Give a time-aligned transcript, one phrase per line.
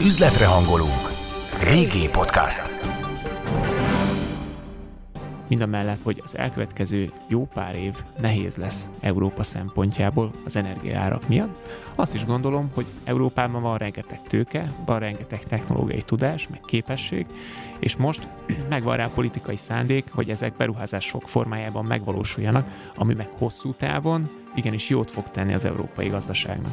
[0.00, 1.08] Üzletre hangolunk.
[1.58, 2.62] VG Podcast.
[5.48, 11.28] Mind a mellett, hogy az elkövetkező jó pár év nehéz lesz Európa szempontjából az energiaárak
[11.28, 17.26] miatt, azt is gondolom, hogy Európában van rengeteg tőke, van rengeteg technológiai tudás, meg képesség,
[17.78, 18.28] és most
[18.68, 25.10] megvan rá politikai szándék, hogy ezek beruházások formájában megvalósuljanak, ami meg hosszú távon igenis jót
[25.10, 26.72] fog tenni az európai gazdaságnak.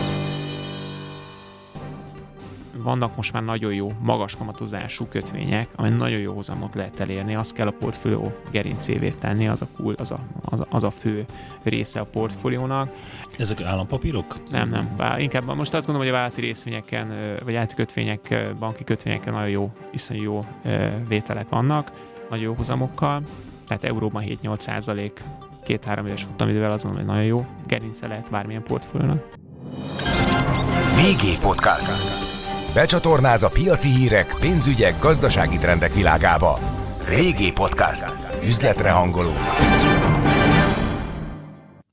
[2.83, 7.53] Vannak most már nagyon jó, magas kamatozású kötvények, amely nagyon jó hozamot lehet elérni, azt
[7.53, 11.25] kell a portfólió gerincévé tenni, az a, cool, az, a, az, a, az a fő
[11.63, 12.89] része a portfóliónak.
[13.37, 14.35] Ezek állampapírok?
[14.51, 14.89] Nem, nem.
[14.97, 17.07] Bár inkább most azt gondolom, hogy a vállalati részvényeken,
[17.43, 20.45] vagy vállalati kötvények, banki kötvényeken nagyon jó, iszonyú jó
[21.07, 21.91] vételek vannak,
[22.29, 23.21] nagyon jó hozamokkal,
[23.67, 25.21] tehát euróban 7-8 százalék,
[25.63, 29.23] két-három éves futamidővel azon, hogy nagyon jó gerince lehet bármilyen portfóliónak.
[30.95, 32.30] VG Podcast.
[32.73, 36.59] Becsatornáz a piaci hírek, pénzügyek, gazdasági trendek világába.
[37.07, 38.03] Régi Podcast.
[38.43, 39.29] Üzletre hangoló.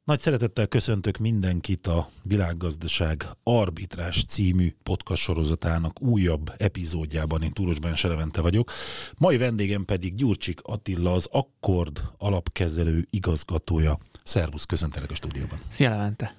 [0.04, 7.42] Nagy szeretettel köszöntök mindenkit a Világgazdaság Arbitrás című podcast sorozatának újabb epizódjában.
[7.42, 8.72] Én Túros Benserevente vagyok.
[9.16, 13.98] Mai vendégem pedig Gyurcsik Attila, az Akkord alapkezelő igazgatója.
[14.24, 15.58] Szervusz, köszöntelek a stúdióban.
[15.68, 16.36] Szia Levente!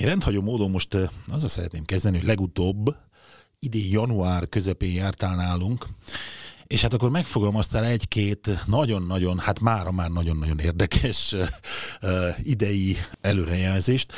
[0.00, 2.96] Én rendhagyó módon most eh, azzal szeretném kezdeni, hogy legutóbb
[3.58, 5.86] idén január közepén jártál nálunk,
[6.66, 11.34] és hát akkor megfogalmaztál egy-két nagyon-nagyon, hát mára már nagyon-nagyon érdekes
[12.42, 14.12] idei előrejelzést.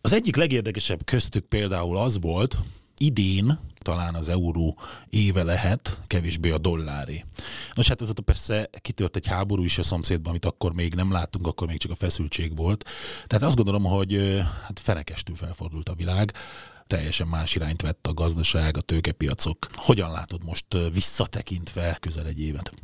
[0.00, 2.56] Az egyik legérdekesebb köztük például az volt,
[2.96, 4.78] idén talán az euró
[5.08, 7.24] éve lehet, kevésbé a dolláré.
[7.74, 11.46] Nos hát azóta persze kitört egy háború is a szomszédban, amit akkor még nem láttunk,
[11.46, 12.88] akkor még csak a feszültség volt.
[13.26, 16.32] Tehát azt gondolom, hogy hát fenekestül felfordult a világ
[16.92, 19.56] teljesen más irányt vett a gazdaság, a tőkepiacok.
[19.74, 22.74] Hogyan látod most visszatekintve közel egy évet?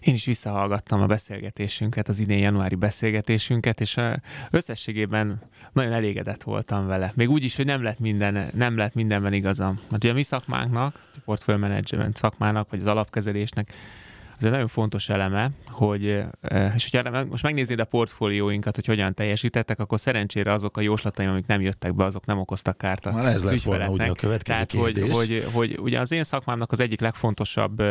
[0.00, 3.96] Én is visszahallgattam a beszélgetésünket, az idén januári beszélgetésünket, és
[4.50, 5.42] összességében
[5.72, 7.12] nagyon elégedett voltam vele.
[7.14, 9.80] Még úgy is, hogy nem lett, minden, nem lett mindenben igazam.
[9.90, 13.72] Hát ugye a mi szakmánknak, a portfolio management szakmának, vagy az alapkezelésnek
[14.36, 16.24] ez egy nagyon fontos eleme, hogy,
[16.74, 21.46] és hogyha most megnéznéd a portfólióinkat, hogy hogyan teljesítettek, akkor szerencsére azok a jóslataim, amik
[21.46, 24.94] nem jöttek be, azok nem okoztak kárt Már ez lett volna ugye a következő Tehát,
[24.94, 25.16] kérdés.
[25.16, 27.82] Hogy, hogy, hogy, ugye az én szakmámnak az egyik legfontosabb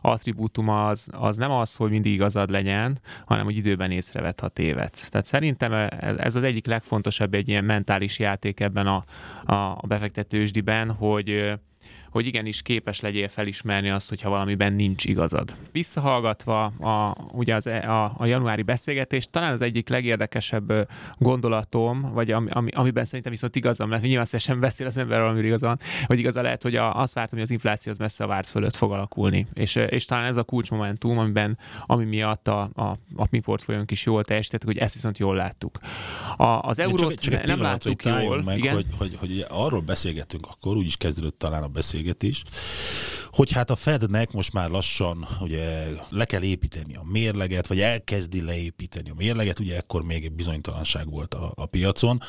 [0.00, 5.08] attribútuma az, az nem az, hogy mindig igazad legyen, hanem hogy időben észrevett, ha tévedsz.
[5.08, 9.04] Tehát szerintem ez az egyik legfontosabb egy ilyen mentális játék ebben a,
[9.44, 11.52] a befektetősdiben, hogy
[12.12, 15.56] hogy igenis képes legyél felismerni azt, hogyha valamiben nincs igazad.
[15.72, 22.30] Visszahallgatva a, ugye az, e, a, a januári beszélgetést, talán az egyik legérdekesebb gondolatom, vagy
[22.30, 26.18] ami, ami, amiben szerintem viszont igazam mert nyilván sem beszél az ember valami igazan, hogy
[26.18, 28.92] igaza lehet, hogy a, azt vártam, hogy az infláció az messze a várt fölött fog
[28.92, 29.46] alakulni.
[29.54, 32.82] És, és talán ez a kulcsmomentum, amiben, ami miatt a, a,
[33.16, 35.78] a mi portfóliónk is jól teljesített, hogy ezt viszont jól láttuk.
[36.36, 38.42] A, az eurót csak, csak nem láttuk jól.
[38.42, 38.74] Meg, igen?
[38.74, 42.42] Hogy, hogy, hogy, arról beszélgettünk akkor, úgy is kezdődött talán a beszélgetés, beszélgetés,
[43.32, 48.42] hogy hát a Fednek most már lassan ugye le kell építeni a mérleget, vagy elkezdi
[48.42, 52.20] leépíteni a mérleget, ugye ekkor még egy bizonytalanság volt a, a piacon.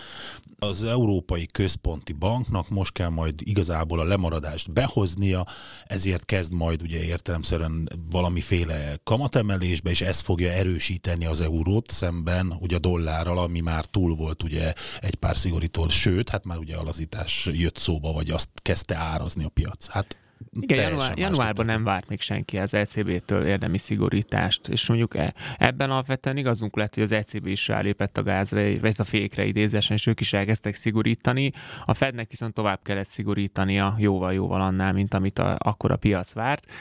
[0.67, 5.45] Az Európai Központi Banknak most kell majd igazából a lemaradást behoznia,
[5.85, 12.75] ezért kezd majd ugye értelemszerűen valamiféle kamatemelésbe, és ez fogja erősíteni az eurót szemben ugye
[12.75, 17.49] a dollárral, ami már túl volt ugye egy pár szigorítól, sőt, hát már ugye alazítás
[17.51, 19.87] jött szóba, vagy azt kezdte árazni a piac.
[19.87, 20.17] Hát
[20.59, 25.91] igen, január, januárban nem várt még senki az ECB-től érdemi szigorítást, és mondjuk e, ebben
[25.91, 30.07] alapvetően igazunk lett, hogy az ECB is rálépett a gázra, vagy a fékre idézésen, és
[30.07, 31.51] ők is elkezdtek szigorítani.
[31.85, 36.71] A Fednek viszont tovább kellett szigorítania jóval-jóval annál, mint amit a, akkor a piac várt.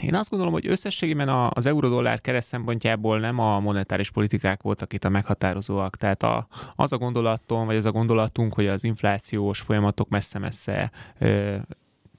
[0.00, 5.04] Én azt gondolom, hogy összességében az euró-dollár kereszt szempontjából nem a monetáris politikák voltak itt
[5.04, 5.96] a meghatározóak.
[5.96, 6.46] Tehát a,
[6.76, 10.90] az a gondolatom, vagy az a gondolatunk, hogy az inflációs folyamatok messze-messze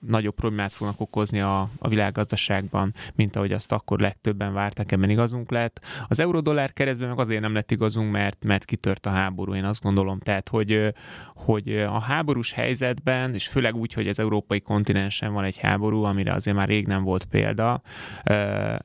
[0.07, 5.51] nagyobb problémát fognak okozni a, a világgazdaságban, mint ahogy azt akkor legtöbben vártak, ebben igazunk
[5.51, 5.85] lett.
[6.07, 9.81] Az euró-dollár keresztben meg azért nem lett igazunk, mert, mert kitört a háború, én azt
[9.81, 10.19] gondolom.
[10.19, 10.93] Tehát, hogy,
[11.35, 16.33] hogy a háborús helyzetben, és főleg úgy, hogy az európai kontinensen van egy háború, amire
[16.33, 17.81] azért már rég nem volt példa,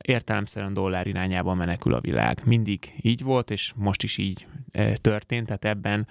[0.01, 2.41] értelemszerűen dollár irányába menekül a világ.
[2.45, 4.47] Mindig így volt, és most is így
[4.95, 6.07] történt, tehát ebben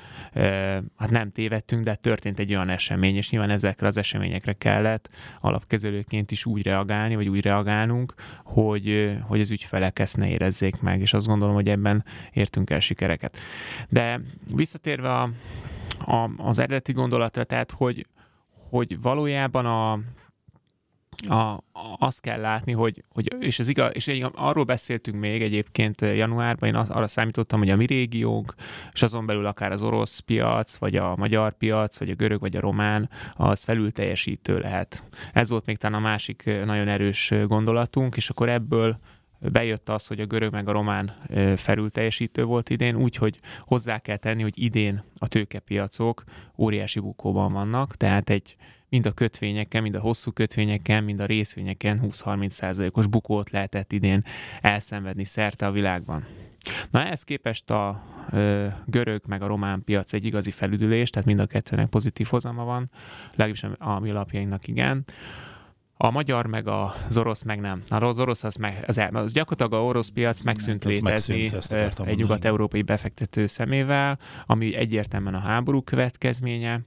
[0.96, 5.10] hát nem tévedtünk, de történt egy olyan esemény, és nyilván ezekre az eseményekre kellett lehet
[5.40, 8.14] alapkezelőként is úgy reagálni, vagy úgy reagálnunk,
[8.44, 12.80] hogy, hogy az ügyfelek ezt ne érezzék meg, és azt gondolom, hogy ebben értünk el
[12.80, 13.36] sikereket.
[13.88, 14.20] De
[14.54, 15.30] visszatérve a,
[16.06, 18.06] a, az eredeti gondolatra, tehát hogy,
[18.70, 20.00] hogy valójában a
[21.26, 21.64] a,
[21.98, 26.74] azt kell látni, hogy, hogy és, ez igaz, és arról beszéltünk még egyébként januárban, én
[26.74, 28.54] arra számítottam, hogy a mi régiónk,
[28.92, 32.56] és azon belül akár az orosz piac, vagy a magyar piac, vagy a görög, vagy
[32.56, 35.04] a román, az felül teljesítő lehet.
[35.32, 38.96] Ez volt még talán a másik nagyon erős gondolatunk, és akkor ebből
[39.40, 41.16] bejött az, hogy a görög meg a román
[41.56, 46.24] felülteljesítő volt idén, úgyhogy hozzá kell tenni, hogy idén a tőkepiacok
[46.56, 48.56] óriási bukóban vannak, tehát egy
[48.88, 54.24] mind a kötvényeken, mind a hosszú kötvényeken, mind a részvényeken 20-30 százalékos bukót lehetett idén
[54.60, 56.26] elszenvedni szerte a világban.
[56.90, 61.40] Na ehhez képest a ö, görög meg a román piac egy igazi felüdülés, tehát mind
[61.40, 62.90] a kettőnek pozitív hozama van,
[63.30, 65.04] legalábbis a mi alapjainknak igen.
[66.00, 67.82] A magyar meg az orosz meg nem.
[67.88, 71.98] Az orosz az, meg, az, el, az gyakorlatilag a orosz piac megszűnt hát, létezni megszűnt,
[71.98, 76.80] egy nyugat-európai befektető szemével, ami egyértelműen a háború következménye.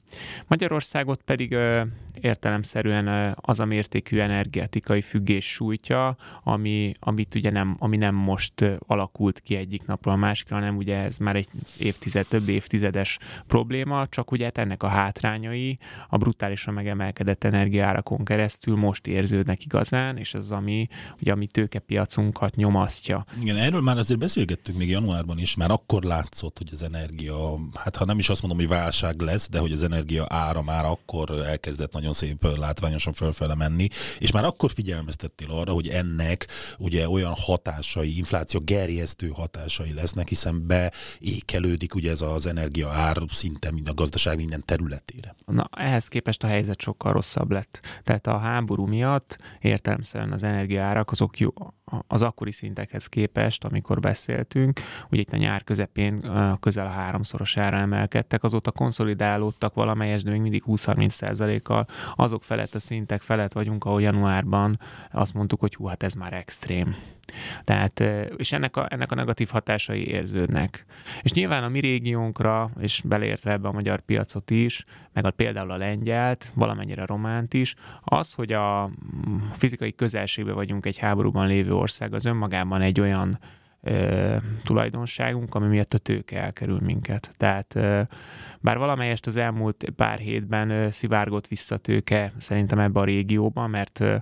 [0.48, 1.82] Magyarországot pedig ö,
[2.22, 8.62] értelemszerűen ö, az a mértékű energetikai függés sújtja, ami, amit ugye nem, ami nem most
[8.62, 11.48] ö, alakult ki egyik napról a másikra, hanem ugye ez már egy
[11.80, 13.18] évtized, több évtizedes
[13.48, 15.78] probléma, csak ugye hát ennek a hátrányai
[16.10, 20.88] a brutálisan megemelkedett energiárakon keresztül most most érződnek igazán, és ez az, ami,
[21.22, 23.26] ugye, ami tőkepiacunkat nyomasztja.
[23.42, 27.96] Igen, erről már azért beszélgettünk még januárban is, már akkor látszott, hogy az energia, hát
[27.96, 31.30] ha nem is azt mondom, hogy válság lesz, de hogy az energia ára már akkor
[31.30, 33.88] elkezdett nagyon szép látványosan fölfele menni,
[34.20, 40.68] és már akkor figyelmeztettél arra, hogy ennek ugye olyan hatásai, infláció gerjesztő hatásai lesznek, hiszen
[40.68, 45.36] beékelődik ugye ez az energia ár szinte mind a gazdaság minden területére.
[45.46, 47.80] Na, ehhez képest a helyzet sokkal rosszabb lett.
[48.04, 51.50] Tehát a háború miatt értelmszerűen az energiaárak azok jó,
[52.08, 54.80] az akkori szintekhez képest, amikor beszéltünk,
[55.10, 60.64] ugye itt a nyár közepén közel a háromszorosára emelkedtek, azóta konszolidálódtak valamelyes, de még mindig
[60.68, 61.86] 20-30 százalékkal
[62.16, 64.80] azok felett a szintek felett vagyunk, ahol januárban
[65.12, 66.96] azt mondtuk, hogy hú, hát ez már extrém.
[67.64, 68.00] Tehát,
[68.38, 70.86] és ennek a, ennek a negatív hatásai érződnek.
[71.22, 75.72] És nyilván a mi régiónkra, és beleértve ebbe a magyar piacot is, meg a, például
[75.72, 78.92] a lengyelt, valamennyire a románt is, az, hogy a
[79.54, 83.40] fizikai közelségben vagyunk egy háborúban lévő ország, az önmagában egy olyan
[83.82, 87.34] ö, tulajdonságunk, ami miatt a tőke elkerül minket.
[87.38, 88.02] Tehát ö,
[88.60, 94.00] bár valamelyest az elmúlt pár hétben ö, szivárgott vissza tőke szerintem ebbe a régióban, mert
[94.00, 94.16] ö,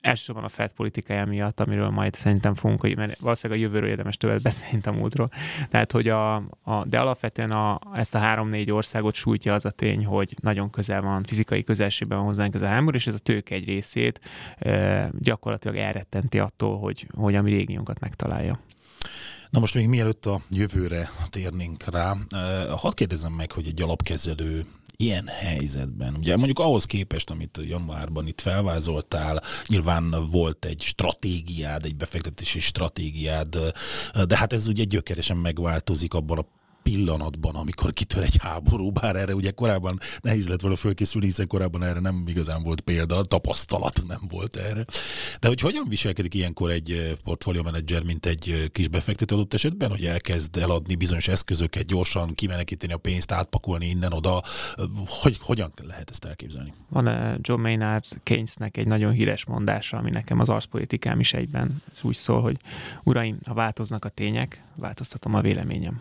[0.00, 4.42] elsősorban a FED politikája miatt, amiről majd szerintem fogunk, mert valószínűleg a jövőről érdemes többet
[4.42, 5.28] beszélni a múltról.
[5.68, 10.04] Tehát, hogy a, a, de alapvetően a, ezt a három-négy országot sújtja az a tény,
[10.04, 13.54] hogy nagyon közel van, fizikai közelségben van hozzánk ez a háború, és ez a tőke
[13.54, 14.20] egy részét
[14.58, 18.60] e, gyakorlatilag elrettenti attól, hogy, hogy a mi régiónkat megtalálja.
[19.50, 22.16] Na most még mielőtt a jövőre térnénk rá,
[22.76, 24.64] hadd kérdezem meg, hogy egy alapkezelő
[25.02, 31.96] ilyen helyzetben, ugye mondjuk ahhoz képest, amit januárban itt felvázoltál, nyilván volt egy stratégiád, egy
[31.96, 33.58] befektetési stratégiád,
[34.26, 36.46] de hát ez ugye gyökeresen megváltozik abban a
[36.82, 41.82] pillanatban, amikor kitör egy háború, bár erre ugye korábban nehéz lett volna fölkészülni, hiszen korábban
[41.82, 44.84] erre nem igazán volt példa, tapasztalat nem volt erre.
[45.40, 50.04] De hogy hogyan viselkedik ilyenkor egy portfólió menedzser, mint egy kis befektető adott esetben, hogy
[50.04, 54.42] elkezd eladni bizonyos eszközöket, gyorsan kimenekíteni a pénzt, átpakolni innen-oda,
[55.06, 56.72] hogy hogyan lehet ezt elképzelni?
[56.88, 62.16] Van John Maynard Keynesnek egy nagyon híres mondása, ami nekem az arszpolitikám is egyben úgy
[62.16, 62.56] szól, hogy
[63.02, 66.00] uraim, ha változnak a tények, változtatom a véleményem.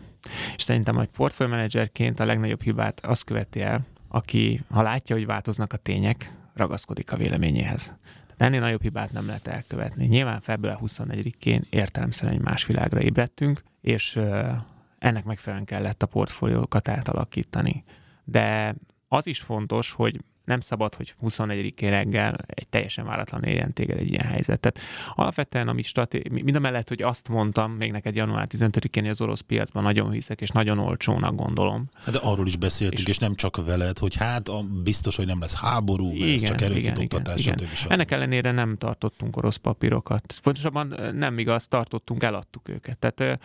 [0.55, 5.73] És szerintem egy portfóliómenedzserként a legnagyobb hibát azt követi el, aki, ha látja, hogy változnak
[5.73, 7.85] a tények, ragaszkodik a véleményéhez.
[8.03, 10.05] Tehát ennél nagyobb hibát nem lehet elkövetni.
[10.05, 14.19] Nyilván február 24-én értelemszerűen egy más világra ébredtünk, és
[14.99, 17.83] ennek megfelelően kellett a portfóliókat átalakítani.
[18.23, 18.75] De
[19.07, 24.09] az is fontos, hogy nem szabad, hogy 24-én reggel egy teljesen váratlan érjen téged egy
[24.09, 24.59] ilyen helyzet.
[24.59, 24.79] Tehát
[25.15, 29.21] alapvetően, amit straté- mind a mellett, hogy azt mondtam még neked január 15-én, hogy az
[29.21, 31.89] orosz piacban nagyon hiszek, és nagyon olcsónak gondolom.
[31.93, 35.25] Hát de arról is beszéltünk, és, és nem csak veled, hogy hát a, biztos, hogy
[35.25, 37.57] nem lesz háború, igen, ez csak erőfitoktatás, igen.
[37.87, 40.33] Ennek ellenére nem tartottunk orosz papírokat.
[40.41, 42.97] Fontosabban nem igaz, tartottunk, eladtuk őket.
[42.97, 43.39] Tehát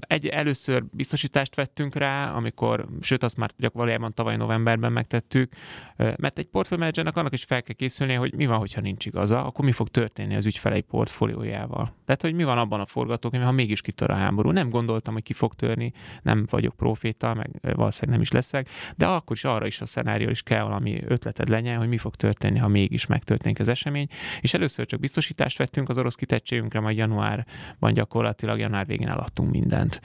[0.00, 5.52] egy, először biztosítást vettünk rá, amikor, sőt azt már gyakorlatilag tavaly novemberben megtettük,
[6.16, 9.64] Mert egy portfóliómenedzsernek annak is fel kell készülnie, hogy mi van, hogyha nincs igaza, akkor
[9.64, 11.92] mi fog történni az ügyfelei portfóliójával.
[12.04, 14.50] Tehát, hogy mi van abban a forgatókönyvben, ha mégis kitör a háború.
[14.50, 15.92] Nem gondoltam, hogy ki fog törni,
[16.22, 20.28] nem vagyok proféta, meg valószínűleg nem is leszek, de akkor is arra is a szenárió
[20.28, 24.06] is kell valami ötleted legyen, hogy mi fog történni, ha mégis megtörténik az esemény.
[24.40, 30.00] És először csak biztosítást vettünk az orosz kitettségünkre, majd januárban gyakorlatilag január végén eladtunk mindent.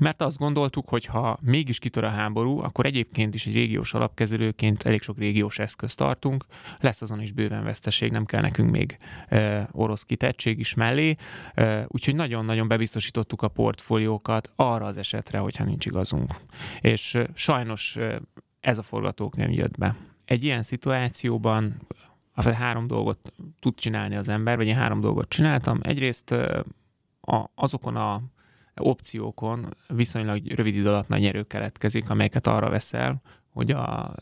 [0.00, 4.82] Mert azt gondoltuk, hogy ha mégis kitör a háború, akkor egyébként is egy régiós alapkezelőként
[4.82, 6.44] elég sok régiós eszközt tartunk,
[6.80, 8.96] lesz azon is bőven veszteség, nem kell nekünk még
[9.28, 11.16] e, orosz kitettség is mellé,
[11.54, 16.34] e, úgyhogy nagyon-nagyon bebiztosítottuk a portfóliókat arra az esetre, hogyha nincs igazunk.
[16.80, 18.20] És e, sajnos e,
[18.60, 19.96] ez a forgatókönyv jött be.
[20.24, 21.80] Egy ilyen szituációban
[22.34, 25.78] három dolgot tud csinálni az ember, vagy én három dolgot csináltam.
[25.82, 26.30] Egyrészt
[27.20, 28.22] a, azokon a
[28.76, 34.14] opciókon viszonylag rövid idő alatt nagy nyerő keletkezik, amelyeket arra veszel, hogy a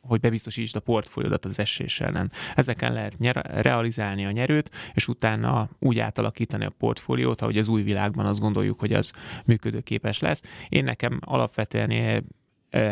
[0.00, 2.32] hogy bebiztosítsd a portfóliódat az esés ellen.
[2.54, 7.82] Ezeken lehet nyer- realizálni a nyerőt, és utána úgy átalakítani a portfóliót, ahogy az új
[7.82, 9.12] világban azt gondoljuk, hogy az
[9.44, 10.42] működőképes lesz.
[10.68, 12.24] Én nekem alapvetően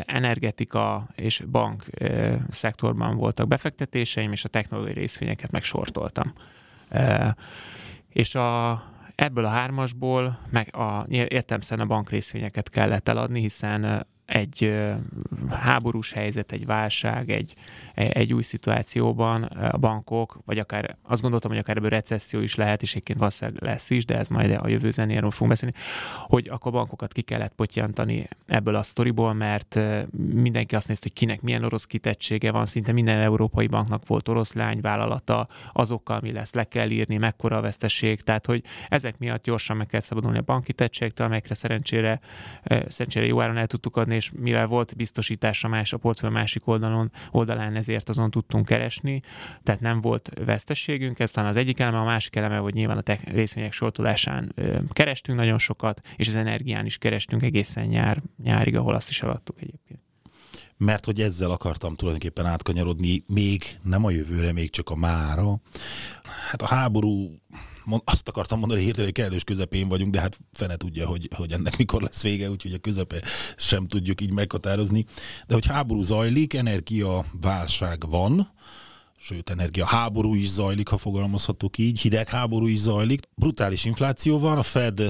[0.07, 1.85] energetika és bank
[2.49, 6.33] szektorban voltak befektetéseim, és a technológiai részvényeket megsortoltam.
[8.09, 8.83] És a,
[9.15, 14.75] ebből a hármasból meg a, értemszerűen a bank részvényeket kellett eladni, hiszen egy
[15.51, 17.55] háborús helyzet, egy válság, egy,
[17.95, 22.83] egy új szituációban a bankok, vagy akár azt gondoltam, hogy akár ebből recesszió is lehet,
[22.83, 25.75] és egyébként valószínűleg lesz is, de ez majd a jövő zenéről fogunk beszélni,
[26.27, 29.79] hogy akkor bankokat ki kellett potyantani ebből a sztoriból, mert
[30.33, 34.53] mindenki azt nézte, hogy kinek milyen orosz kitettsége van, szinte minden európai banknak volt orosz
[34.53, 39.77] lányvállalata, azokkal mi lesz, le kell írni, mekkora a veszteség, tehát hogy ezek miatt gyorsan
[39.77, 42.21] meg kell szabadulni a bankitettségtől, amelyekre szerencsére,
[42.87, 47.11] szerencsére jó áron el tudtuk adni, és mivel volt biztosítása más a portfólió másik oldalon,
[47.31, 49.23] oldalán ezért azon tudtunk keresni,
[49.63, 53.01] tehát nem volt vesztességünk, ez talán az egyik eleme, a másik eleme, hogy nyilván a
[53.01, 54.55] tech részvények sortolásán
[54.91, 59.57] kerestünk nagyon sokat, és az energián is kerestünk egészen nyár, nyárig, ahol azt is alattuk
[59.61, 60.01] egyébként
[60.81, 65.61] mert hogy ezzel akartam tulajdonképpen átkanyarodni még nem a jövőre, még csak a mára.
[66.51, 67.35] Hát a háború
[68.05, 71.77] azt akartam mondani, hogy hirtelen kellős közepén vagyunk, de hát fene tudja, hogy, hogy ennek
[71.77, 73.23] mikor lesz vége, úgyhogy a közepe
[73.57, 75.05] sem tudjuk így meghatározni.
[75.47, 78.53] De hogy háború zajlik, energia válság van,
[79.19, 84.63] sőt, energia háború is zajlik, ha fogalmazhatok így, hidegháború is zajlik, brutális infláció van, a
[84.63, 85.03] Fed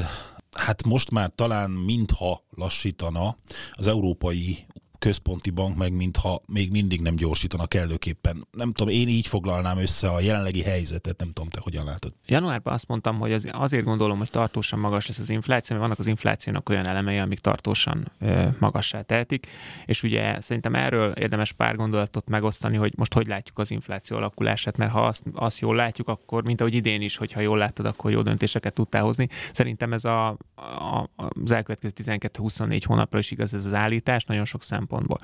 [0.52, 3.36] hát most már talán mintha lassítana
[3.72, 4.66] az európai
[4.98, 8.46] központi bank meg mintha még mindig nem gyorsítana kellőképpen.
[8.50, 12.12] Nem tudom, én így foglalnám össze a jelenlegi helyzetet, nem tudom, te hogyan látod.
[12.26, 15.98] Januárban azt mondtam, hogy az, azért gondolom, hogy tartósan magas lesz az infláció, mert vannak
[15.98, 19.46] az inflációnak olyan elemei, amik tartósan ö, magassá tehetik,
[19.86, 24.76] és ugye szerintem erről érdemes pár gondolatot megosztani, hogy most hogy látjuk az infláció alakulását,
[24.76, 28.10] mert ha azt, azt jól látjuk, akkor mint ahogy idén is, hogyha jól láttad, akkor
[28.10, 29.28] jó döntéseket tudtál hozni.
[29.52, 34.62] Szerintem ez a, a, az elkövetkező 12-24 hónapra is igaz ez az állítás, nagyon sok
[34.62, 35.18] szem szempontból.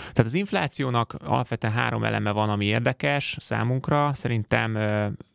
[0.00, 4.14] Tehát az inflációnak alapvetően három eleme van, ami érdekes számunkra.
[4.14, 4.78] Szerintem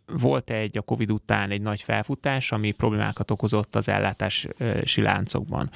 [0.06, 5.70] volt egy a Covid után egy nagy felfutás, ami problémákat okozott az ellátási láncokban.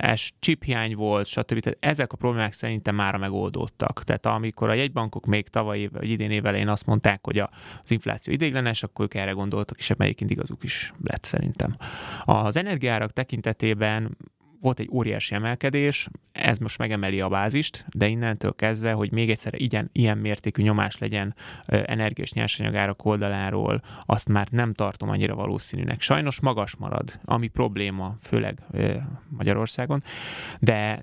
[0.00, 1.58] Ez chiphiány volt, stb.
[1.58, 4.02] Tehát ezek a problémák szerintem már megoldódtak.
[4.04, 8.82] Tehát amikor a jegybankok még tavaly vagy idén évelején azt mondták, hogy az infláció idéglenes,
[8.82, 11.76] akkor ők erre gondoltak, és egyébként igazuk is lett szerintem.
[12.24, 14.16] Az energiárak tekintetében
[14.64, 19.60] volt egy óriási emelkedés, ez most megemeli a bázist, de innentől kezdve, hogy még egyszer
[19.60, 21.34] ilyen, ilyen mértékű nyomás legyen
[21.66, 26.00] energiás nyersanyagárak oldaláról, azt már nem tartom annyira valószínűnek.
[26.00, 28.58] Sajnos magas marad, ami probléma, főleg
[29.28, 30.02] Magyarországon,
[30.60, 31.00] de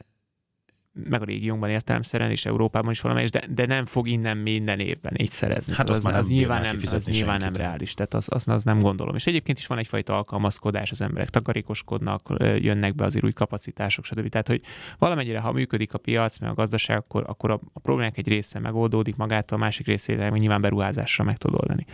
[0.94, 5.14] meg a régiónkban értelemszerűen, és Európában is valamelyes, de, de nem fog innen minden évben
[5.18, 5.74] így szerezni.
[5.74, 8.48] Hát az, az, már az nem nyilván nem, az nyilván nem reális, tehát az, az,
[8.48, 9.16] az, nem gondolom.
[9.16, 14.30] És egyébként is van egyfajta alkalmazkodás, az emberek takarékoskodnak, jönnek be azért új kapacitások, stb.
[14.30, 14.62] Tehát, hogy
[14.98, 18.60] valamennyire, ha működik a piac, meg a gazdaság, akkor, akkor a, a problémák egy része
[18.60, 21.86] megoldódik magától, a másik részére meg nyilván beruházással meg tud oldani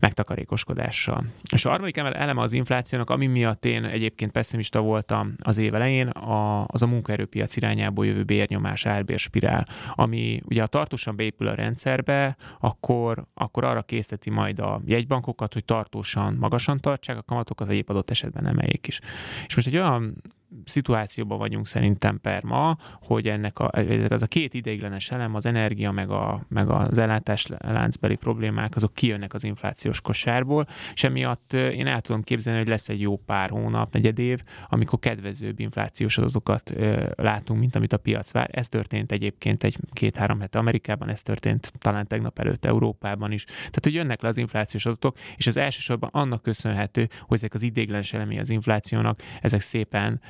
[0.00, 1.24] megtakarékoskodással.
[1.52, 6.08] És a harmadik eleme az inflációnak, ami miatt én egyébként pessimista voltam az év elején,
[6.08, 12.36] a, az a munkaerőpiac irányából jövő bérnyomás, árbérspirál, ami ugye a tartósan beépül a rendszerbe,
[12.58, 17.88] akkor, akkor arra készteti majd a jegybankokat, hogy tartósan magasan tartsák a kamatokat, vagy épp
[17.88, 19.00] adott esetben emeljék is.
[19.46, 20.22] És most egy olyan
[20.64, 23.70] szituációban vagyunk szerintem per ma, hogy ennek a,
[24.08, 28.94] ez a két ideiglenes elem, az energia meg, a, meg az ellátás láncbeli problémák, azok
[28.94, 33.50] kijönnek az inflációs kosárból, és emiatt én el tudom képzelni, hogy lesz egy jó pár
[33.50, 36.72] hónap, negyed év, amikor kedvezőbb inflációs adatokat
[37.16, 38.48] látunk, mint amit a piac vár.
[38.52, 43.44] Ez történt egyébként egy két-három hete Amerikában, ez történt talán tegnap előtt Európában is.
[43.44, 47.62] Tehát, hogy jönnek le az inflációs adatok, és az elsősorban annak köszönhető, hogy ezek az
[47.62, 50.20] ideiglenes elemi az inflációnak, ezek szépen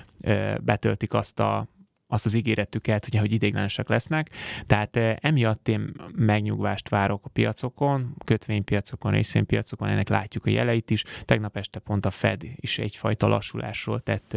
[0.60, 1.68] betöltik azt a
[2.10, 4.30] azt az ígéretüket, ugye, hogy ideiglenesek lesznek.
[4.66, 11.04] Tehát emiatt én megnyugvást várok a piacokon, kötvénypiacokon, részvénypiacokon, ennek látjuk a jeleit is.
[11.24, 14.36] Tegnap este pont a Fed is egyfajta lassulásról tett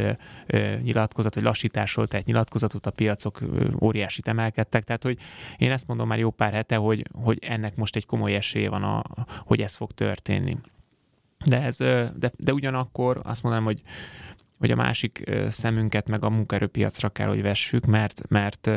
[0.82, 3.40] nyilatkozat, vagy lassításról tett nyilatkozatot, a piacok
[3.82, 4.84] óriásit emelkedtek.
[4.84, 5.20] Tehát, hogy
[5.58, 8.84] én ezt mondom már jó pár hete, hogy, hogy ennek most egy komoly esélye van,
[8.84, 9.04] a,
[9.46, 10.58] hogy ez fog történni.
[11.46, 13.82] De, ez, de, de ugyanakkor azt mondanám, hogy
[14.60, 18.69] hogy a másik szemünket meg a munkaerőpiacra kell, hogy vessük, mert, mert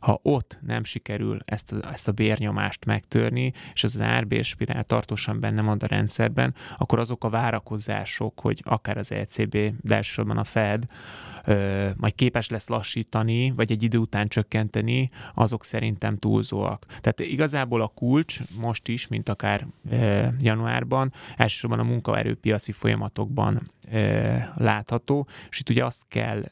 [0.00, 5.40] ha ott nem sikerül ezt a, ezt a bérnyomást megtörni, és az árbér spirál tartósan
[5.40, 10.44] benne van a rendszerben, akkor azok a várakozások, hogy akár az ECB, de elsősorban a
[10.44, 10.84] Fed,
[11.46, 16.86] ö, majd képes lesz lassítani, vagy egy idő után csökkenteni, azok szerintem túlzóak.
[16.88, 24.34] Tehát igazából a kulcs most is, mint akár ö, januárban, elsősorban a munkaerőpiaci folyamatokban ö,
[24.54, 26.44] látható, és itt ugye azt kell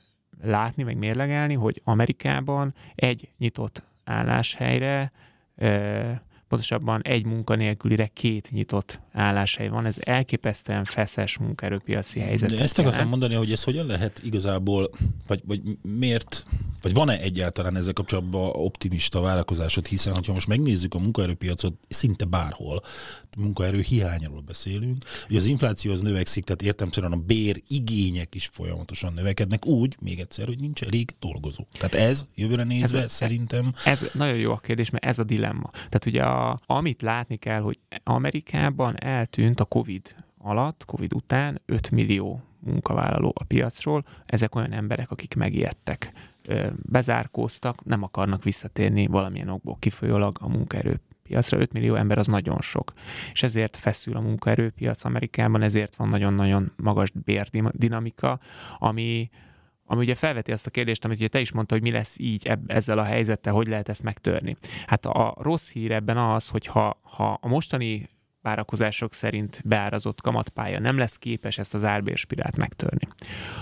[0.42, 5.12] látni, meg mérlegelni, hogy Amerikában egy nyitott álláshelyre
[5.56, 6.10] ö,
[6.48, 9.86] pontosabban egy munkanélkülire két nyitott álláshely van.
[9.86, 12.50] Ez elképesztően feszes munkaerőpiaci helyzet.
[12.50, 14.90] De ezt akartam mondani, hogy ez hogyan lehet igazából,
[15.26, 16.46] vagy, vagy miért,
[16.84, 22.80] vagy van-e egyáltalán ezzel kapcsolatban optimista várakozásod, hiszen ha most megnézzük a munkaerőpiacot szinte bárhol,
[23.36, 29.12] munkaerő hiányról beszélünk, hogy az infláció az növekszik, tehát értemszerűen a bér igények is folyamatosan
[29.12, 31.64] növekednek úgy, még egyszer, hogy nincs elég dolgozó.
[31.72, 33.72] Tehát ez jövőre nézve ez, szerintem...
[33.84, 35.70] Ez nagyon jó a kérdés, mert ez a dilemma.
[35.72, 41.90] Tehát ugye a, amit látni kell, hogy Amerikában eltűnt a COVID alatt, COVID után 5
[41.90, 44.04] millió munkavállaló a piacról.
[44.26, 46.12] Ezek olyan emberek, akik megijedtek,
[46.82, 51.58] bezárkóztak, nem akarnak visszatérni valamilyen okból kifolyólag a munkaerő piacra.
[51.58, 52.92] 5 millió ember az nagyon sok.
[53.32, 58.38] És ezért feszül a munkaerőpiac Amerikában, ezért van nagyon-nagyon magas bérdinamika,
[58.78, 59.30] ami,
[59.84, 62.46] ami ugye felveti azt a kérdést, amit ugye te is mondta, hogy mi lesz így
[62.46, 64.56] ebb, ezzel a helyzettel, hogy lehet ezt megtörni.
[64.86, 68.08] Hát a rossz hír ebben az, hogy ha, ha a mostani
[68.44, 73.08] várakozások szerint beárazott kamatpálya nem lesz képes ezt az árbérspirált megtörni,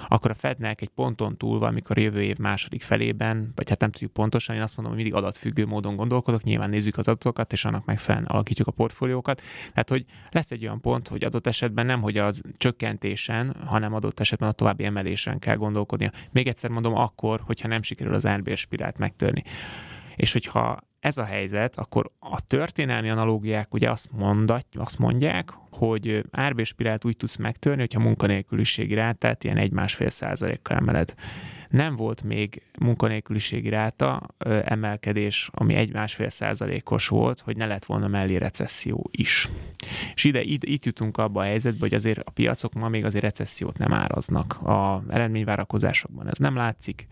[0.09, 4.13] akkor a Fednek egy ponton túl, amikor jövő év második felében, vagy hát nem tudjuk
[4.13, 7.85] pontosan, én azt mondom, hogy mindig adatfüggő módon gondolkodok, nyilván nézzük az adatokat, és annak
[7.85, 9.43] megfelelően alakítjuk a portfóliókat.
[9.73, 14.21] Tehát, hogy lesz egy olyan pont, hogy adott esetben nem, hogy az csökkentésen, hanem adott
[14.21, 16.11] esetben a további emelésen kell gondolkodnia.
[16.31, 19.43] Még egyszer mondom, akkor, hogyha nem sikerül az árbérspirált megtörni.
[20.17, 26.25] És hogyha ez a helyzet, akkor a történelmi analógiák ugye azt, mondat, azt mondják, hogy
[26.31, 31.15] árbérspirált úgy tudsz megtörni, hogyha munkanélküliségi rátát ilyen egy-másfél százalékkal emeled.
[31.69, 38.09] Nem volt még munkanélküliségi ráta ö, emelkedés, ami egy-másfél százalékos volt, hogy ne lett volna
[38.09, 39.49] mellé recesszió is.
[40.15, 43.25] És ide, ide, itt jutunk abba a helyzetbe, hogy azért a piacok ma még azért
[43.25, 44.61] recessziót nem áraznak.
[44.63, 47.07] A eredményvárakozásokban ez nem látszik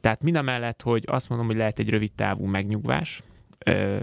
[0.00, 3.22] tehát mind a mellett, hogy azt mondom, hogy lehet egy rövid távú megnyugvás,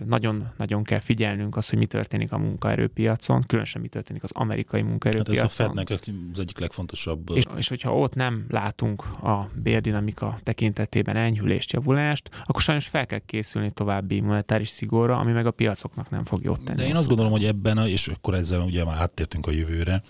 [0.05, 5.41] nagyon-nagyon kell figyelnünk azt, hogy mi történik a munkaerőpiacon, különösen mi történik az amerikai munkaerőpiacon.
[5.41, 5.89] Hát ez a Fednek
[6.31, 7.29] az egyik legfontosabb.
[7.33, 13.21] És, és hogyha ott nem látunk a bérdinamika tekintetében enyhülést, javulást, akkor sajnos fel kell
[13.25, 16.77] készülni további monetáris szigorra, ami meg a piacoknak nem fog jót tenni.
[16.77, 20.01] De én azt gondolom, hogy ebben, a, és akkor ezzel ugye már áttértünk a jövőre,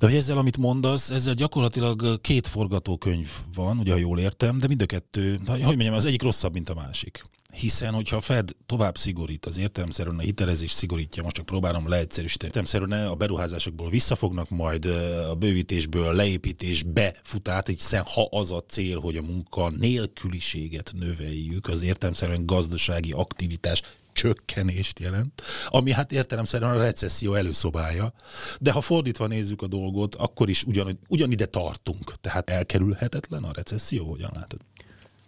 [0.00, 4.66] de hogy ezzel, amit mondasz, ezzel gyakorlatilag két forgatókönyv van, ugye, ha jól értem, de
[4.66, 7.24] mind a kettő, hogy mondjam, az egyik rosszabb, mint a másik.
[7.52, 12.52] Hiszen, hogyha a Fed tovább szigorít, az értelemszerűen a hitelezés szigorítja, most csak próbálom leegyszerűsíteni,
[12.54, 14.84] értelemszerűen a beruházásokból visszafognak majd
[15.30, 21.82] a bővítésből, leépítésbe futát, hiszen ha az a cél, hogy a munka nélküliséget növeljük, az
[21.82, 23.82] értelemszerűen gazdasági aktivitás
[24.20, 28.12] csökkenést jelent, ami hát értelemszerűen a recesszió előszobája.
[28.60, 32.14] De ha fordítva nézzük a dolgot, akkor is ugyan, ugyanide tartunk.
[32.20, 34.60] Tehát elkerülhetetlen a recesszió, hogyan látod?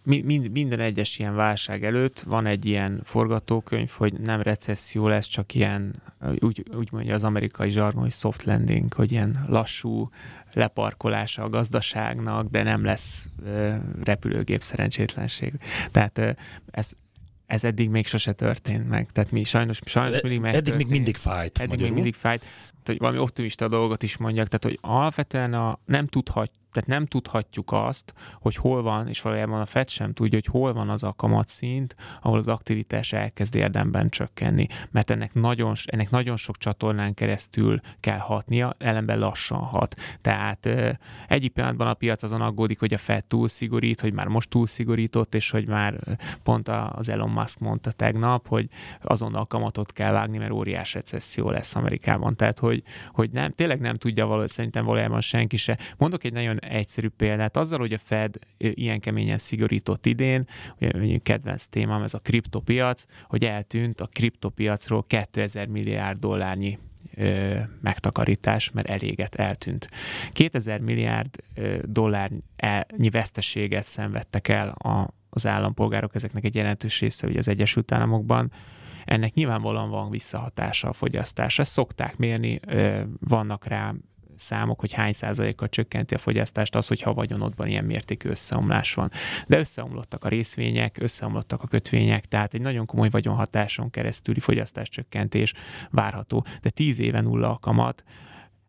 [0.05, 5.55] Mind, minden egyes ilyen válság előtt van egy ilyen forgatókönyv, hogy nem recesszió lesz, csak
[5.55, 6.03] ilyen,
[6.39, 10.11] úgy, úgy mondja az amerikai zsargon, hogy soft landing, hogy ilyen lassú
[10.53, 13.29] leparkolása a gazdaságnak, de nem lesz
[14.03, 15.53] repülőgép szerencsétlenség.
[15.91, 16.37] Tehát
[16.71, 16.93] ez,
[17.53, 19.11] ez eddig még sose történt meg.
[19.11, 20.55] Tehát mi sajnos, sajnos mindig meg.
[20.55, 21.59] Eddig még mindig fájt.
[21.59, 21.87] Eddig magyarul.
[21.87, 22.41] még mindig fájt.
[22.41, 27.07] Tehát, hogy valami optimista dolgot is mondjak, tehát hogy alapvetően a, nem tudhat, tehát nem
[27.07, 31.03] tudhatjuk azt, hogy hol van, és valójában a FED sem tudja, hogy hol van az
[31.03, 37.15] a kamatszint, ahol az aktivitás elkezd érdemben csökkenni, mert ennek nagyon, ennek nagyon sok csatornán
[37.15, 39.95] keresztül kell hatnia, ellenben lassan hat.
[40.21, 40.69] Tehát
[41.29, 44.67] egyik pillanatban a piac azon aggódik, hogy a FED túl szigorít, hogy már most túl
[44.67, 48.69] szigorított, és hogy már pont az Elon Musk mondta tegnap, hogy
[49.03, 52.37] azonnal kamatot kell vágni, mert óriás recesszió lesz Amerikában.
[52.37, 52.83] Tehát, hogy,
[53.13, 55.79] hogy nem, tényleg nem tudja való, szerintem valójában senki se.
[55.97, 57.57] Mondok egy nagyon egyszerű példát.
[57.57, 60.47] Azzal, hogy a Fed ilyen keményen szigorított idén,
[60.79, 66.79] ugye kedvenc témám ez a kriptopiac, hogy eltűnt a kriptopiacról 2000 milliárd dollárnyi
[67.15, 69.89] ö, megtakarítás, mert eléget eltűnt.
[70.33, 77.39] 2000 milliárd ö, dollárnyi veszteséget szenvedtek el a, az állampolgárok, ezeknek egy jelentős része ugye
[77.39, 78.53] az Egyesült Államokban,
[79.05, 81.63] ennek nyilvánvalóan van visszahatása a fogyasztásra.
[81.63, 82.61] Ezt szokták mérni,
[83.21, 83.95] vannak rá
[84.37, 89.11] számok, hogy hány százalékkal csökkenti a fogyasztást az, hogyha a vagyonodban ilyen mértékű összeomlás van.
[89.47, 95.55] De összeomlottak a részvények, összeomlottak a kötvények, tehát egy nagyon komoly vagyonhatáson keresztüli fogyasztáscsökkentés
[95.91, 96.45] várható.
[96.61, 98.05] De tíz éve nulla a kamat,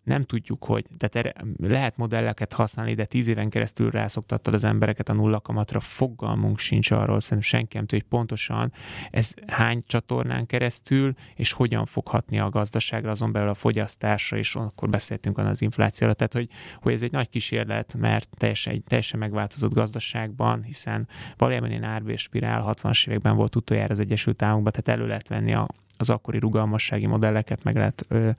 [0.03, 5.13] nem tudjuk, hogy, tehát lehet modelleket használni, de tíz éven keresztül rászoktattad az embereket a
[5.13, 8.71] nulla kamatra, fogalmunk sincs arról, szerintem senki nem tudja, hogy pontosan
[9.11, 14.55] ez hány csatornán keresztül, és hogyan fog hatni a gazdaságra, azon belül a fogyasztásra, és
[14.55, 16.49] akkor beszéltünk az inflációra, tehát hogy,
[16.81, 22.73] hogy ez egy nagy kísérlet, mert teljesen, egy teljesen megváltozott gazdaságban, hiszen valójában ilyen árvérspirál
[22.75, 25.67] 60-as években volt utoljára az Egyesült Államokban, tehát elő lehet venni a,
[26.03, 28.29] az akkori rugalmassági modelleket, meg lehet ö,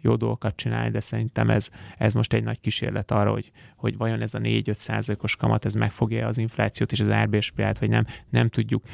[0.00, 4.20] jó dolgokat csinálni, de szerintem ez, ez most egy nagy kísérlet arra, hogy, hogy vajon
[4.20, 8.48] ez a 4-5 százalékos kamat, ez megfogja az inflációt és az árbérspirált, vagy nem, nem
[8.48, 8.84] tudjuk.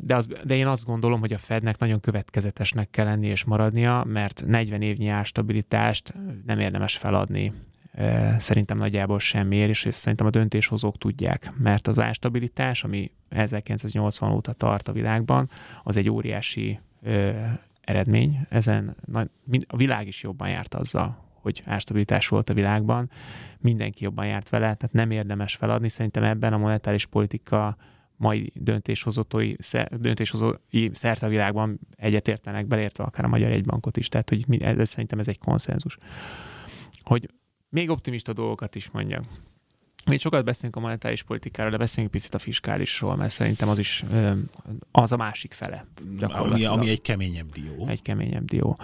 [0.00, 4.04] De, az, de én azt gondolom, hogy a Fednek nagyon következetesnek kell lenni és maradnia,
[4.06, 6.14] mert 40 évnyi árstabilitást
[6.46, 7.52] nem érdemes feladni
[8.36, 14.88] szerintem nagyjából semmiért, és szerintem a döntéshozók tudják, mert az árstabilitás, ami 1980 óta tart
[14.88, 15.50] a világban,
[15.82, 17.30] az egy óriási ö,
[17.80, 18.46] eredmény.
[18.48, 18.96] Ezen
[19.66, 23.10] a világ is jobban járt azzal, hogy árstabilitás volt a világban,
[23.58, 25.88] mindenki jobban járt vele, tehát nem érdemes feladni.
[25.88, 27.76] Szerintem ebben a monetáris politika
[28.16, 29.54] mai döntéshozói,
[29.90, 35.18] döntéshozói szerte a világban egyetértenek, beleértve akár a Magyar Egybankot is, tehát hogy ez, szerintem
[35.18, 35.96] ez egy konszenzus.
[37.02, 37.30] Hogy
[37.68, 39.24] még optimista dolgokat is mondjak.
[40.06, 44.04] Mi sokat beszélünk a monetáris politikáról, de beszélünk picit a fiskálisról, mert szerintem az is
[44.90, 45.86] az a másik fele.
[46.20, 47.86] Ami, ami egy keményebb dió.
[47.86, 48.76] Egy keményebb dió.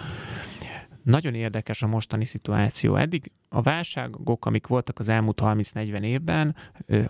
[1.03, 2.95] Nagyon érdekes a mostani szituáció.
[2.95, 6.55] Eddig a válságok, amik voltak az elmúlt 30-40 évben,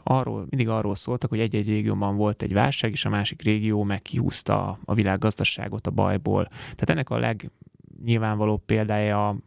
[0.04, 4.02] arról, mindig arról szóltak, hogy egy-egy régióban volt egy válság, és a másik régió meg
[4.02, 6.45] kihúzta a világgazdaságot a bajból.
[6.47, 9.38] Tehát ennek a legnyilvánvalóbb példája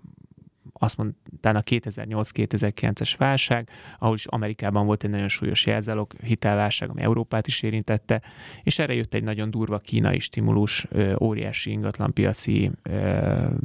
[0.84, 3.68] azt mondtán a 2008-2009-es válság,
[3.98, 8.22] ahol is Amerikában volt egy nagyon súlyos jelzálog hitelválság, ami Európát is érintette,
[8.62, 10.86] és erre jött egy nagyon durva kínai stimulus,
[11.20, 12.70] óriási ingatlanpiaci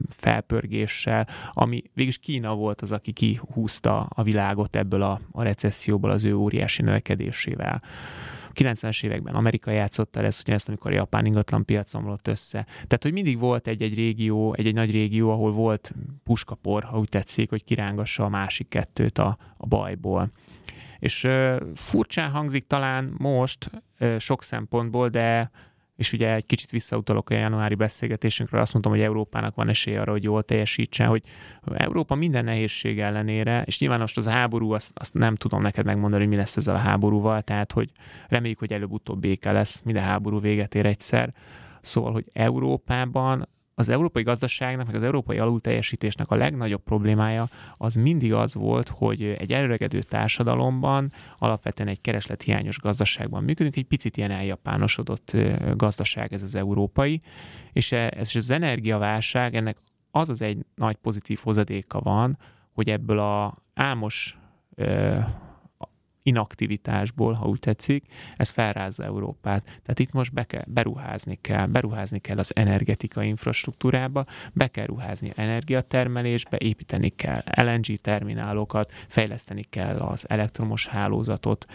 [0.09, 6.23] felpörgéssel, ami végülis Kína volt az, aki kihúzta a világot ebből a, a recesszióból az
[6.23, 7.81] ő óriási növekedésével.
[8.53, 12.63] 90-es években Amerika játszotta ezt, amikor a japán ingatlan piac omlott össze.
[12.63, 17.49] Tehát, hogy mindig volt egy-egy régió, egy-egy nagy régió, ahol volt puskapor, ha úgy tetszik,
[17.49, 20.31] hogy kirángassa a másik kettőt a, a bajból.
[20.99, 21.27] És
[21.75, 23.71] furcsán hangzik talán most
[24.17, 25.51] sok szempontból, de
[25.99, 30.11] és ugye egy kicsit visszautalok a januári beszélgetésünkre, azt mondtam, hogy Európának van esélye arra,
[30.11, 31.23] hogy jól teljesítsen, hogy
[31.73, 36.21] Európa minden nehézség ellenére, és nyilván most az háború, azt, azt nem tudom neked megmondani,
[36.21, 37.89] hogy mi lesz ezzel a háborúval, tehát hogy
[38.27, 41.33] reméljük, hogy előbb-utóbb béke lesz, minden háború véget ér egyszer.
[41.81, 43.47] Szóval, hogy Európában
[43.79, 49.23] az európai gazdaságnak, meg az európai alulteljesítésnek a legnagyobb problémája az mindig az volt, hogy
[49.23, 55.37] egy előregedő társadalomban, alapvetően egy kereslethiányos gazdaságban működünk, egy picit ilyen eljapánosodott
[55.75, 57.21] gazdaság ez az európai,
[57.73, 59.77] és e, ez az energiaválság, ennek
[60.11, 62.37] az az egy nagy pozitív hozadéka van,
[62.71, 64.37] hogy ebből a álmos
[66.23, 68.05] inaktivitásból, ha úgy tetszik,
[68.37, 69.63] ez felrázza Európát.
[69.63, 75.31] Tehát itt most be kell, beruházni kell, beruházni kell az energetikai infrastruktúrába, be kell ruházni
[75.35, 81.65] energiatermelésbe, építeni kell LNG terminálokat, fejleszteni kell az elektromos hálózatot,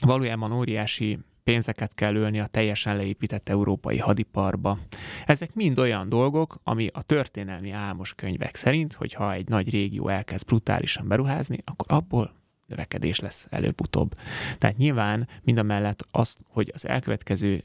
[0.00, 4.78] valójában óriási pénzeket kell ölni a teljesen leépített európai hadiparba.
[5.26, 10.46] Ezek mind olyan dolgok, ami a történelmi álmos könyvek szerint, hogyha egy nagy régió elkezd
[10.46, 12.43] brutálisan beruházni, akkor abból
[12.74, 14.14] növekedés lesz előbb-utóbb.
[14.58, 17.62] Tehát nyilván mind a mellett az, hogy az elkövetkező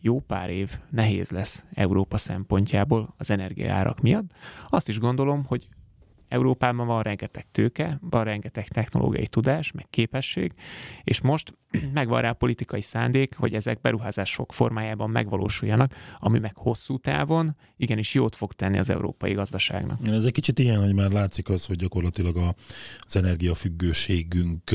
[0.00, 4.30] jó pár év nehéz lesz Európa szempontjából az energiaárak miatt,
[4.68, 5.68] azt is gondolom, hogy
[6.32, 10.52] Európában van rengeteg tőke, van rengeteg technológiai tudás, meg képesség,
[11.04, 11.54] és most
[11.94, 18.36] megvan rá politikai szándék, hogy ezek beruházások formájában megvalósuljanak, ami meg hosszú távon igenis jót
[18.36, 19.98] fog tenni az európai gazdaságnak.
[20.06, 22.54] Ez egy kicsit ilyen, hogy már látszik az, hogy gyakorlatilag
[22.98, 24.70] az energiafüggőségünk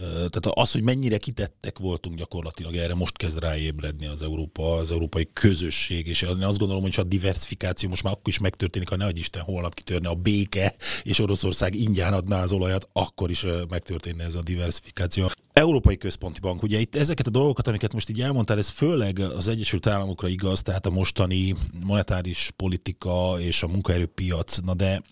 [0.00, 5.28] tehát az, hogy mennyire kitettek voltunk gyakorlatilag erre, most kezd ráébredni az Európa, az európai
[5.32, 9.18] közösség, és én azt gondolom, hogy a diversifikáció most már akkor is megtörténik, ha nehogy
[9.18, 14.34] Isten holnap kitörne a béke, és Oroszország ingyen adná az olajat, akkor is megtörténne ez
[14.34, 15.30] a diversifikáció.
[15.52, 19.48] Európai Központi Bank, ugye itt ezeket a dolgokat, amiket most így elmondtál, ez főleg az
[19.48, 25.02] Egyesült Államokra igaz, tehát a mostani monetáris politika és a munkaerőpiac, na de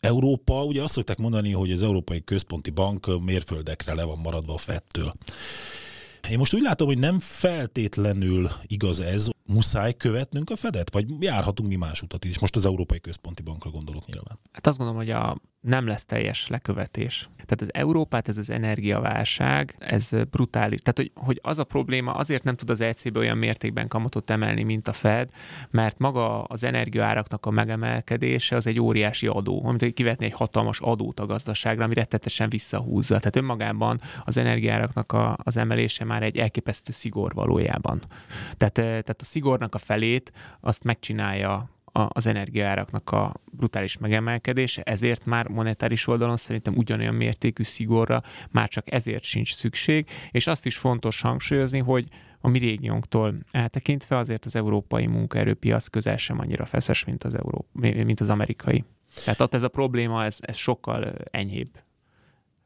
[0.00, 4.58] Európa, ugye azt szokták mondani, hogy az Európai Központi Bank mérföldekre le van maradva a
[4.58, 5.12] fettől.
[6.30, 11.68] Én most úgy látom, hogy nem feltétlenül igaz ez, muszáj követnünk a Fedet, vagy járhatunk
[11.68, 12.38] mi más utat is.
[12.38, 14.38] Most az Európai Központi Bankra gondolok nyilván.
[14.52, 17.28] Hát azt gondolom, hogy a, nem lesz teljes lekövetés.
[17.34, 20.80] Tehát az Európát, ez az energiaválság, ez brutális.
[20.80, 24.62] Tehát, hogy, hogy az a probléma, azért nem tud az ECB olyan mértékben kamatot emelni,
[24.62, 25.30] mint a Fed,
[25.70, 31.20] mert maga az energiaáraknak a megemelkedése az egy óriási adó, amit kivetni egy hatalmas adót
[31.20, 33.18] a gazdaságra, ami rettetesen visszahúzza.
[33.18, 38.02] Tehát önmagában az energiáraknak a, az emelése már egy elképesztő szigor valójában.
[38.56, 45.48] Tehát, tehát a szigornak a felét azt megcsinálja az energiaáraknak a brutális megemelkedése, ezért már
[45.48, 51.20] monetáris oldalon szerintem ugyanolyan mértékű szigorra már csak ezért sincs szükség, és azt is fontos
[51.20, 52.08] hangsúlyozni, hogy
[52.40, 57.66] a mi régiónktól eltekintve azért az európai munkaerőpiac közel sem annyira feszes, mint az, Euró-
[57.72, 58.84] mint az amerikai.
[59.24, 61.68] Tehát ott ez a probléma, ez, ez sokkal enyhébb.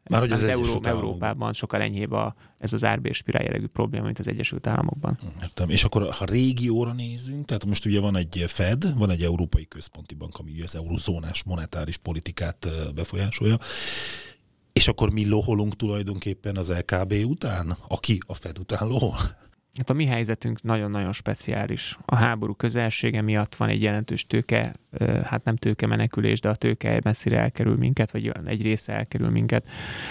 [0.09, 4.05] Már hogy az, az Euró, Európában sokkal enyhébb a, ez az árbér spirál jellegű probléma,
[4.05, 5.19] mint az Egyesült Államokban.
[5.43, 5.71] Értem.
[5.71, 10.15] És akkor ha régióra nézünk, tehát most ugye van egy Fed, van egy Európai Központi
[10.15, 13.59] Bank, ami ugye az eurozónás monetáris politikát befolyásolja,
[14.73, 19.17] és akkor mi loholunk tulajdonképpen az LKB után, aki a Fed után lohol?
[19.77, 21.99] Hát a mi helyzetünk nagyon-nagyon speciális.
[22.05, 24.75] A háború közelsége miatt van egy jelentős tőke,
[25.25, 29.69] hát nem tőke menekülés, de a tőke messzire elkerül minket, vagy egy része elkerül minket.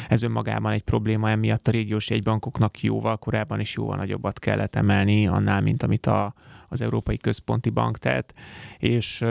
[0.09, 5.27] Ez önmagában egy probléma, emiatt a régiós jegybankoknak jóval korábban is jóval nagyobbat kellett emelni
[5.27, 6.33] annál, mint amit a,
[6.67, 8.33] az Európai Központi Bank tett,
[8.77, 9.25] és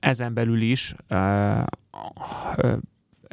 [0.00, 0.94] ezen belül is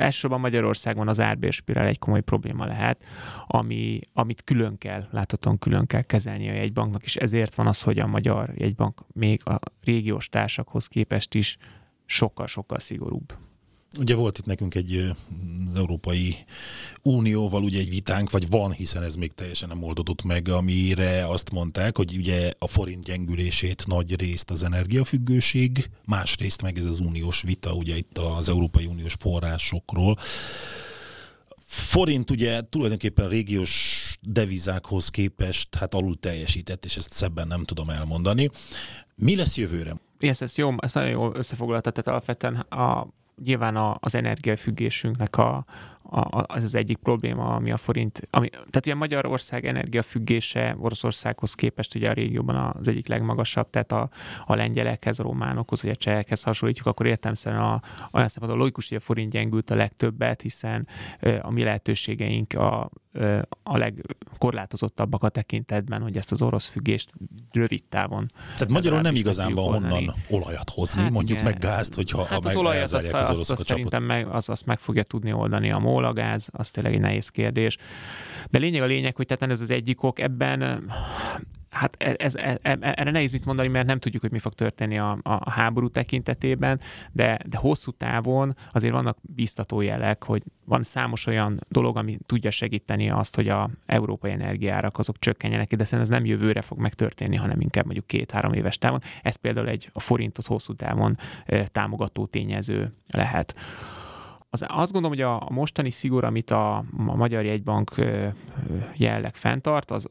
[0.01, 3.05] elsősorban Magyarországon az árbérspirál egy komoly probléma lehet,
[3.47, 7.99] ami, amit külön kell, láthatóan külön kell kezelni a jegybanknak, és ezért van az, hogy
[7.99, 11.57] a magyar jegybank még a régiós társakhoz képest is
[12.05, 13.33] sokkal-sokkal szigorúbb.
[13.99, 15.13] Ugye volt itt nekünk egy
[15.69, 16.35] az Európai
[17.03, 21.51] Unióval ugye egy vitánk, vagy van, hiszen ez még teljesen nem oldódott meg, amire azt
[21.51, 27.41] mondták, hogy ugye a forint gyengülését nagy részt az energiafüggőség, másrészt meg ez az uniós
[27.41, 30.17] vita, ugye itt az Európai Uniós forrásokról.
[31.65, 38.49] Forint ugye tulajdonképpen régiós devizákhoz képest hát alul teljesített, és ezt szebben nem tudom elmondani.
[39.15, 39.95] Mi lesz jövőre?
[40.19, 43.07] Yes, ez jó, ez nagyon jól összefoglalta, tehát alapvetően a,
[43.43, 45.65] nyilván a, az energiafüggésünknek a,
[46.13, 51.95] a, az az egyik probléma, ami a forint, ami, tehát ugye Magyarország energiafüggése Oroszországhoz képest
[51.95, 54.09] ugye a régióban az egyik legmagasabb, tehát a,
[54.45, 58.97] a lengyelekhez, a románokhoz, vagy a csehekhez hasonlítjuk, akkor értelmszerűen a, olyan szempontból logikus, hogy
[58.97, 60.87] a forint gyengült a legtöbbet, hiszen
[61.41, 62.89] a mi lehetőségeink a,
[63.63, 67.11] a legkorlátozottabbak a tekintetben, hogy ezt az orosz függést
[67.51, 68.31] rövid távon.
[68.53, 71.51] Tehát magyarul nem igazán van honnan olajat hozni, hát mondjuk igen.
[71.51, 74.79] meg gázt, hogyha hát az olajat azt, az azt, azt szerintem meg, az, azt meg
[74.79, 77.77] fogja tudni oldani a MOL, a gáz, az tényleg egy nehéz kérdés.
[78.49, 80.83] De lényeg a lényeg, hogy tehát ez az egyik ok, ebben
[81.71, 84.97] hát ez, ez, ez, erre nehéz mit mondani, mert nem tudjuk, hogy mi fog történni
[84.97, 86.79] a, a háború tekintetében,
[87.11, 92.51] de, de hosszú távon azért vannak biztató jelek, hogy van számos olyan dolog, ami tudja
[92.51, 97.35] segíteni azt, hogy a európai energiárak azok csökkenjenek, de szerintem ez nem jövőre fog megtörténni,
[97.35, 99.01] hanem inkább mondjuk két-három éves távon.
[99.21, 101.17] Ez például egy a forintot hosszú távon
[101.71, 103.55] támogató tényező lehet
[104.53, 107.95] az, azt gondolom, hogy a, mostani szigor, amit a, Magyar Jegybank
[108.93, 110.07] jelleg fenntart, az,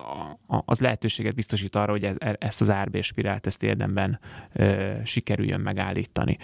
[0.47, 4.21] a, az lehetőséget biztosít arra, hogy e, e, ezt az árbérspirált, ezt érdemben
[4.53, 6.39] e, sikerüljön megállítani.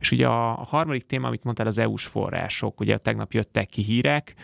[0.00, 2.80] És ugye a, harmadik téma, amit mondtál, az EU-s források.
[2.80, 4.34] Ugye tegnap jöttek ki hírek,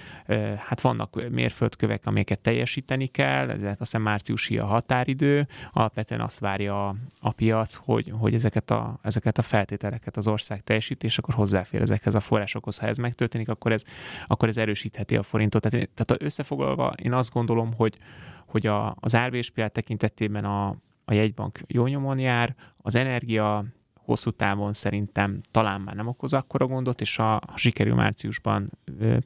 [0.57, 6.89] hát vannak mérföldkövek, amelyeket teljesíteni kell, ez azt hiszem márciusi a határidő, alapvetően azt várja
[6.89, 11.35] a, a piac, hogy, hogy ezeket, a, ezeket a feltételeket az ország teljesít, és akkor
[11.35, 13.83] hozzáfér ezekhez a forrásokhoz, ha ez megtörténik, akkor ez,
[14.27, 15.71] akkor ez erősítheti a forintot.
[15.71, 17.99] Tehát, tehát összefoglalva én azt gondolom, hogy,
[18.47, 23.65] hogy a, az árvéspirál tekintetében a, a jegybank jó nyomon jár, az energia
[24.07, 28.71] hosszú távon szerintem talán már nem okoz akkora gondot, és ha, ha sikerül márciusban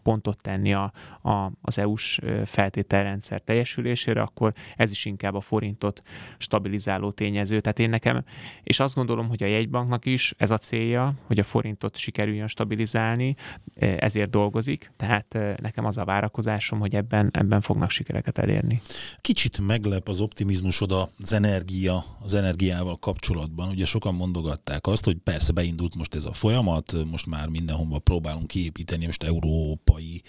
[0.02, 6.02] pontot tenni a, a, az EU-s feltételrendszer teljesülésére, akkor ez is inkább a forintot
[6.38, 7.60] stabilizáló tényező.
[7.60, 8.24] Tehát én nekem,
[8.62, 13.34] és azt gondolom, hogy a jegybanknak is ez a célja, hogy a forintot sikerüljön stabilizálni,
[13.74, 18.80] ezért dolgozik, tehát nekem az a várakozásom, hogy ebben, ebben fognak sikereket elérni.
[19.20, 23.68] Kicsit meglep az optimizmusod az energia, az energiával kapcsolatban.
[23.68, 28.46] Ugye sokan mondogatták azt, hogy persze beindult most ez a folyamat, most már mindenhova próbálunk
[28.46, 30.22] kiépíteni, most európai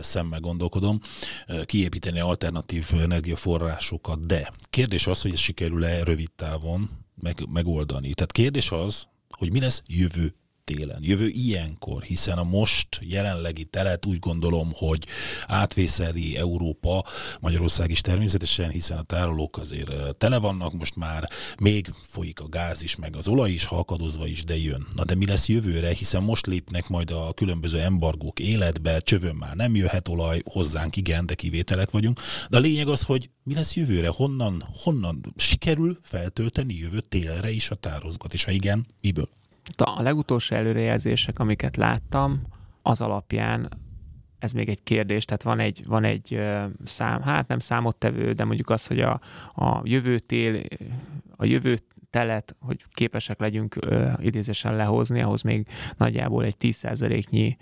[0.00, 1.00] szemmel gondolkodom,
[1.64, 8.14] kiépíteni alternatív energiaforrásokat, de kérdés az, hogy ez sikerül-e rövid távon meg, megoldani.
[8.14, 14.06] Tehát kérdés az, hogy mi lesz jövő télen, jövő ilyenkor, hiszen a most jelenlegi telet
[14.06, 15.06] úgy gondolom, hogy
[15.46, 17.04] átvészeli Európa,
[17.40, 21.28] Magyarország is természetesen, hiszen a tárolók azért tele vannak, most már
[21.60, 24.86] még folyik a gáz is, meg az olaj is, halkadozva is, de jön.
[24.94, 29.54] Na de mi lesz jövőre, hiszen most lépnek majd a különböző embargók életbe, csövön már
[29.56, 32.20] nem jöhet olaj, hozzánk igen, de kivételek vagyunk.
[32.50, 37.70] De a lényeg az, hogy mi lesz jövőre, honnan, honnan sikerül feltölteni jövő télre is
[37.70, 39.28] a tározgat, és ha igen, miből?
[39.84, 42.42] A legutolsó előrejelzések, amiket láttam,
[42.82, 43.68] az alapján
[44.38, 46.40] ez még egy kérdés, tehát van egy, van egy
[46.84, 49.20] szám, hát nem számottevő, de mondjuk az, hogy a,
[49.54, 50.62] a jövő tél,
[51.36, 51.78] a jövő
[52.10, 53.76] telet, hogy képesek legyünk
[54.18, 57.56] idézésen lehozni, ahhoz még nagyjából egy 10%-nyi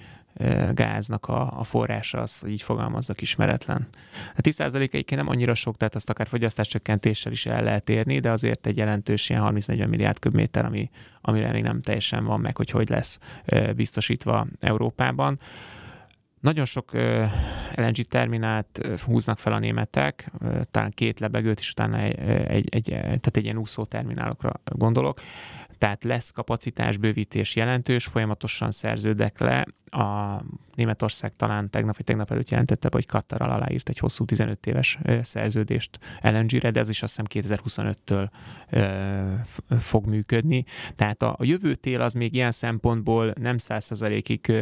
[0.72, 3.88] gáznak a, a forrása, az így fogalmazzak ismeretlen.
[4.36, 8.30] A 10% egyébként nem annyira sok, tehát azt akár fogyasztáscsökkentéssel is el lehet érni, de
[8.30, 10.90] azért egy jelentős ilyen 30-40 milliárd köbméter, ami,
[11.20, 13.18] amire még nem teljesen van meg, hogy hogy lesz
[13.76, 15.38] biztosítva Európában.
[16.40, 16.92] Nagyon sok
[17.74, 20.30] LNG terminált húznak fel a németek,
[20.70, 22.18] talán két lebegőt, és utána egy,
[22.48, 25.20] egy, egy, tehát egy ilyen úszó terminálokra gondolok
[25.82, 29.66] tehát lesz kapacitás bővítés jelentős, folyamatosan szerződek le.
[29.84, 30.40] A
[30.74, 35.98] Németország talán tegnap vagy tegnap előtt jelentette, hogy Katarral aláírt egy hosszú 15 éves szerződést
[36.20, 37.54] LNG-re, de ez is azt hiszem
[38.06, 38.28] 2025-től
[39.78, 40.64] fog működni.
[40.96, 44.52] Tehát a, a jövő tél az még ilyen szempontból nem százszerzalékig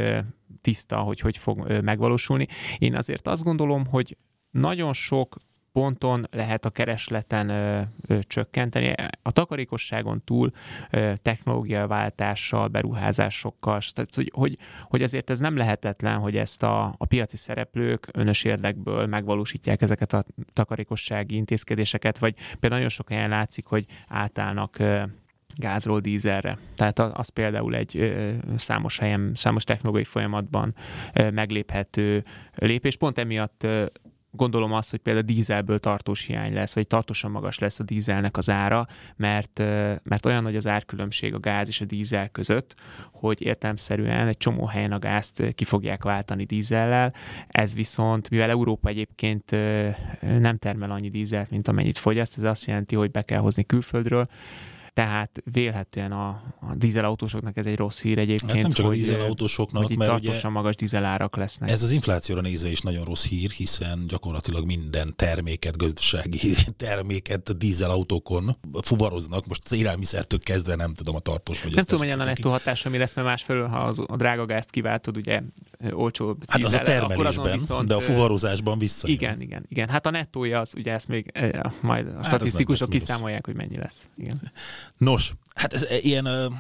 [0.61, 2.47] tiszta, hogy hogy fog megvalósulni.
[2.79, 4.17] Én azért azt gondolom, hogy
[4.51, 5.37] nagyon sok
[5.73, 8.95] ponton lehet a keresleten ö, ö, csökkenteni.
[9.23, 10.51] A takarékosságon túl
[10.91, 17.05] ö, technológiaváltással, beruházásokkal, tehát hogy, hogy, hogy ezért ez nem lehetetlen, hogy ezt a, a
[17.05, 23.67] piaci szereplők önös érdekből megvalósítják ezeket a takarékossági intézkedéseket, vagy például nagyon sok helyen látszik,
[23.67, 25.03] hogy átállnak ö,
[25.57, 26.59] gázról dízelre.
[26.75, 28.15] Tehát az például egy
[28.57, 30.75] számos helyen, számos technológiai folyamatban
[31.15, 32.97] megléphető lépés.
[32.97, 33.67] Pont emiatt
[34.31, 38.51] gondolom azt, hogy például dízelből tartós hiány lesz, vagy tartósan magas lesz a dízelnek az
[38.51, 39.59] ára, mert,
[40.03, 42.75] mert olyan nagy az árkülönbség a gáz és a dízel között,
[43.13, 47.15] hogy értelmszerűen egy csomó helyen a gázt ki fogják váltani dízellel,
[47.49, 49.51] ez viszont, mivel Európa egyébként
[50.21, 54.29] nem termel annyi dízelt, mint amennyit fogyaszt, ez azt jelenti, hogy be kell hozni külföldről,
[54.93, 56.29] tehát vélhetően a,
[56.61, 58.53] a dízelautósoknak ez egy rossz hír egyébként.
[58.53, 61.71] Hát nem csak hogy, a dízelautósoknak, hogy mert ugye magas dízelárak lesznek.
[61.71, 66.39] Ez az inflációra nézve is nagyon rossz hír, hiszen gyakorlatilag minden terméket, gazdasági
[66.77, 69.47] terméket dízelautókon fuvaroznak.
[69.47, 71.75] Most az élelmiszertől kezdve nem tudom a tartós vagy.
[71.75, 74.71] Nem tudom, hogy a nettó hatása mi lesz, mert másfelől, ha az, a drága gázt
[74.71, 75.43] kiváltod, ugye
[75.91, 79.09] olcsó Hát az a termelésben, viszont, de a fuvarozásban vissza.
[79.09, 79.89] Igen, igen, igen.
[79.89, 81.33] Hát a nettója az, ugye ezt még
[81.81, 84.09] majd a hát statisztikusok kiszámolják, hogy mennyi lesz.
[84.17, 84.41] Igen.
[84.97, 86.53] Nos, hát ez ilyen uh,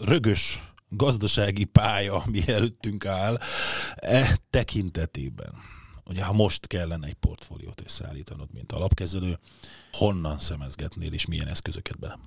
[0.00, 3.38] rögös gazdasági pálya, ami előttünk áll,
[3.94, 5.52] e tekintetében.
[6.04, 9.38] Ugye, ha most kellene egy portfóliót összeállítanod, mint alapkezelő,
[9.92, 12.18] honnan szemezgetnél és milyen eszközöket bele?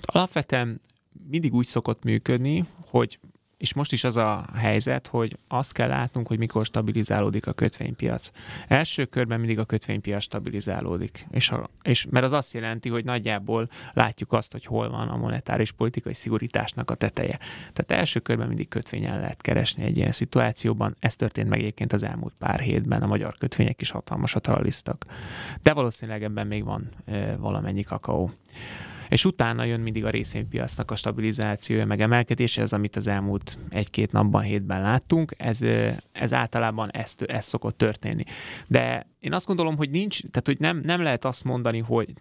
[0.00, 0.80] Alapvetően
[1.28, 3.18] mindig úgy szokott működni, hogy
[3.60, 8.30] és most is az a helyzet, hogy azt kell látnunk, hogy mikor stabilizálódik a kötvénypiac.
[8.68, 13.70] Első körben mindig a kötvénypiac stabilizálódik, és, a, és mert az azt jelenti, hogy nagyjából
[13.92, 17.38] látjuk azt, hogy hol van a monetáris politikai szigorításnak a teteje.
[17.72, 20.96] Tehát első körben mindig kötvényen lehet keresni egy ilyen szituációban.
[20.98, 25.04] Ez történt meg egyébként az elmúlt pár hétben, a magyar kötvények is hatalmasat rallisztak.
[25.62, 28.30] De valószínűleg ebben még van e, valamennyi kakaó
[29.10, 34.12] és utána jön mindig a részvénypiacnak a stabilizációja, meg emelkedése, ez amit az elmúlt egy-két
[34.12, 35.60] napban, hétben láttunk, ez,
[36.12, 38.24] ez általában ezt, ez szokott történni.
[38.66, 42.12] De én azt gondolom, hogy nincs, tehát hogy nem, nem lehet azt mondani, hogy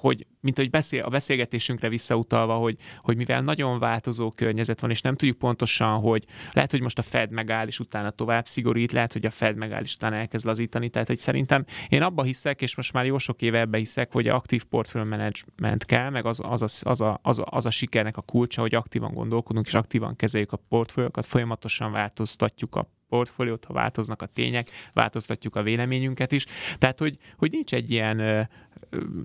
[0.00, 5.00] hogy mint hogy beszél, a beszélgetésünkre visszautalva, hogy, hogy mivel nagyon változó környezet van, és
[5.00, 9.12] nem tudjuk pontosan, hogy lehet, hogy most a Fed megáll, és utána tovább szigorít, lehet,
[9.12, 10.88] hogy a Fed megáll, és utána elkezd lazítani.
[10.88, 14.28] Tehát, hogy szerintem én abba hiszek, és most már jó sok éve ebbe hiszek, hogy
[14.28, 18.16] aktív portfólió management kell, meg az, az, a, az, a, az, a, az a sikernek
[18.16, 23.72] a kulcsa, hogy aktívan gondolkodunk, és aktívan kezeljük a portfóliókat, folyamatosan változtatjuk a portfóliót, ha
[23.72, 26.46] változnak a tények, változtatjuk a véleményünket is.
[26.78, 28.48] Tehát, hogy, hogy nincs egy ilyen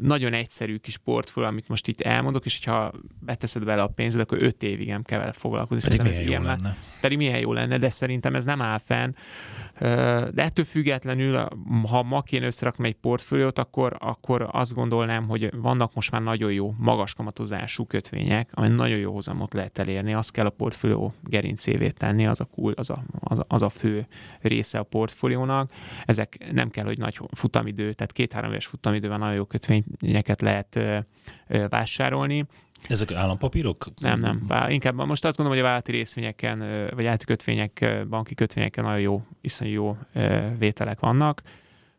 [0.01, 4.41] nagyon egyszerű kis portfólió, amit most itt elmondok, és hogyha beteszed bele a pénzed, akkor
[4.41, 5.97] öt évig nem kell vele foglalkozni.
[5.97, 6.77] Pedig milyen jó lenne.
[7.01, 9.13] Pedig milyen jó lenne, de szerintem ez nem áll fenn.
[10.34, 11.47] De ettől függetlenül,
[11.88, 16.51] ha ma kéne összerakni egy portfóliót, akkor, akkor azt gondolnám, hogy vannak most már nagyon
[16.51, 20.13] jó, magas kamatozású kötvények, ami nagyon jó hozamot lehet elérni.
[20.13, 23.69] Azt kell a portfólió gerincévé tenni, az a, cool, az a, az a, az a
[23.74, 24.07] fő
[24.41, 25.71] része a portfóliónak.
[26.05, 30.80] Ezek nem kell, hogy nagy futamidő, tehát két-három éves futamidőben nagyon jó kötvényeket lehet
[31.69, 32.45] vásárolni.
[32.88, 33.86] Ezek állampapírok?
[34.01, 34.69] Nem, nem.
[34.69, 39.26] Inkább most azt gondolom, hogy a vállalati részvényeken, vagy vállalati kötvények, banki kötvényeken nagyon jó,
[39.41, 39.97] iszonyú jó
[40.57, 41.41] vételek vannak.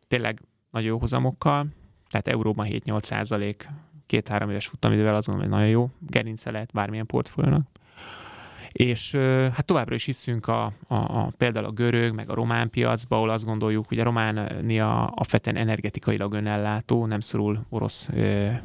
[0.07, 1.67] Tényleg nagyon jó hozamokkal,
[2.09, 3.69] tehát euróban 7-8 százalék,
[4.05, 7.67] két-három éves futamidővel azon, hogy nagyon jó gerince lehet bármilyen portfóliónak
[8.75, 9.15] és
[9.53, 13.29] hát továbbra is hiszünk a, a, a, például a görög, meg a román piacba, ahol
[13.29, 18.09] azt gondoljuk, hogy a Románia a feten energetikailag önellátó, nem szorul orosz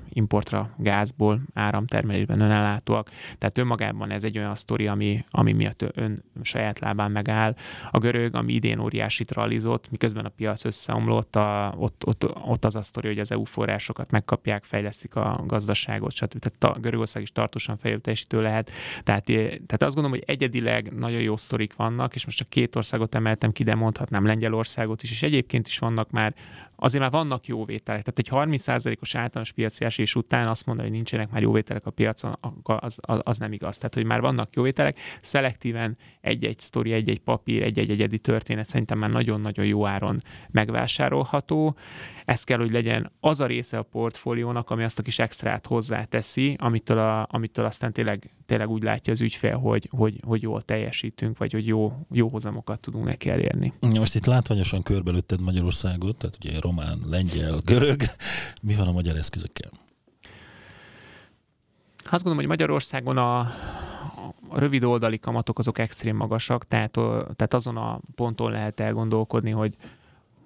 [0.08, 3.10] importra gázból, áramtermelésben önellátóak.
[3.38, 7.54] Tehát önmagában ez egy olyan sztori, ami, ami miatt ön saját lábán megáll.
[7.90, 12.76] A görög, ami idén óriásit realizott, miközben a piac összeomlott, a, ott, ott, ott az
[12.76, 16.38] a sztori, hogy az EU forrásokat megkapják, fejlesztik a gazdaságot, stb.
[16.38, 18.70] Tehát a Görögország is tartósan fejlődésítő lehet.
[19.02, 23.14] Tehát, tehát azt gondolom, hogy egyedileg nagyon jó sztorik vannak, és most csak két országot
[23.14, 26.34] emeltem ki, de mondhatnám Lengyelországot is, és egyébként is vannak már
[26.82, 28.02] azért már vannak jó vételek.
[28.02, 31.90] Tehát egy 30%-os általános piaci esés után azt mondani, hogy nincsenek már jó vételek a
[31.90, 33.76] piacon, az, az, az nem igaz.
[33.76, 38.98] Tehát, hogy már vannak jó vételek, szelektíven egy-egy sztori, egy-egy papír, egy-egy egyedi történet szerintem
[38.98, 41.76] már nagyon-nagyon jó áron megvásárolható.
[42.24, 46.56] Ez kell, hogy legyen az a része a portfóliónak, ami azt a kis extrát hozzáteszi,
[46.58, 51.38] amitől, a, amitől aztán tényleg, tényleg úgy látja az ügyfél, hogy, hogy, hogy jól teljesítünk,
[51.38, 53.72] vagy hogy jó, jó hozamokat tudunk neki elérni.
[53.80, 58.02] Most itt látványosan körbelőtted Magyarországot, tehát ugye román, lengyel, görög.
[58.62, 59.70] Mi van a magyar eszközökkel?
[61.98, 63.38] Azt gondolom, hogy Magyarországon a,
[64.48, 66.92] a rövid oldali kamatok azok extrém magasak, tehát,
[67.36, 69.76] tehát azon a ponton lehet elgondolkodni, hogy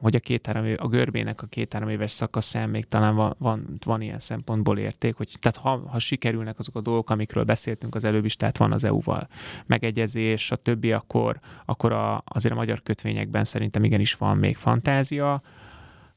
[0.01, 4.01] hogy a, két-három év, a görbének a két-három éves szakaszán még talán van, van, van
[4.01, 8.25] ilyen szempontból érték, hogy tehát ha, ha sikerülnek azok a dolgok, amikről beszéltünk az előbb
[8.25, 9.29] is, tehát van az EU-val
[9.67, 15.43] megegyezés, a többi, akkor, akkor a, azért a magyar kötvényekben szerintem igenis van még fantázia,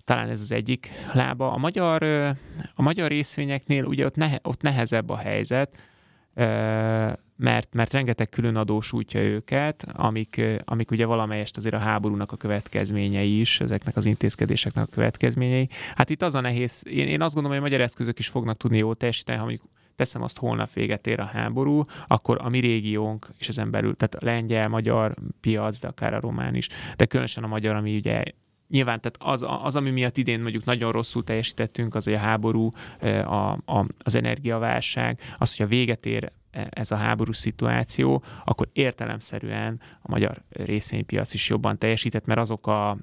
[0.07, 1.51] talán ez az egyik lába.
[1.51, 2.03] A magyar,
[2.73, 5.77] a magyar részvényeknél ugye ott, nehe, ott nehezebb a helyzet,
[7.35, 12.37] mert, mert rengeteg külön adós útja őket, amik, amik ugye valamelyest azért a háborúnak a
[12.37, 15.69] következményei is, ezeknek az intézkedéseknek a következményei.
[15.95, 18.57] Hát itt az a nehéz, én, én azt gondolom, hogy a magyar eszközök is fognak
[18.57, 22.59] tudni jól teljesíteni, ha mondjuk teszem azt holnap véget ér a háború, akkor a mi
[22.59, 27.05] régiónk, és ezen belül, tehát a lengyel, magyar piac, de akár a román is, de
[27.05, 28.23] különösen a magyar, ami ugye
[28.69, 32.69] nyilván tehát az, az, ami miatt idén mondjuk nagyon rosszul teljesítettünk, az, hogy a háború,
[33.01, 38.69] a, a, az energiaválság, az, hogy a véget ér e, ez a háború szituáció, akkor
[38.73, 42.97] értelemszerűen a magyar részvénypiac is jobban teljesített, mert azok a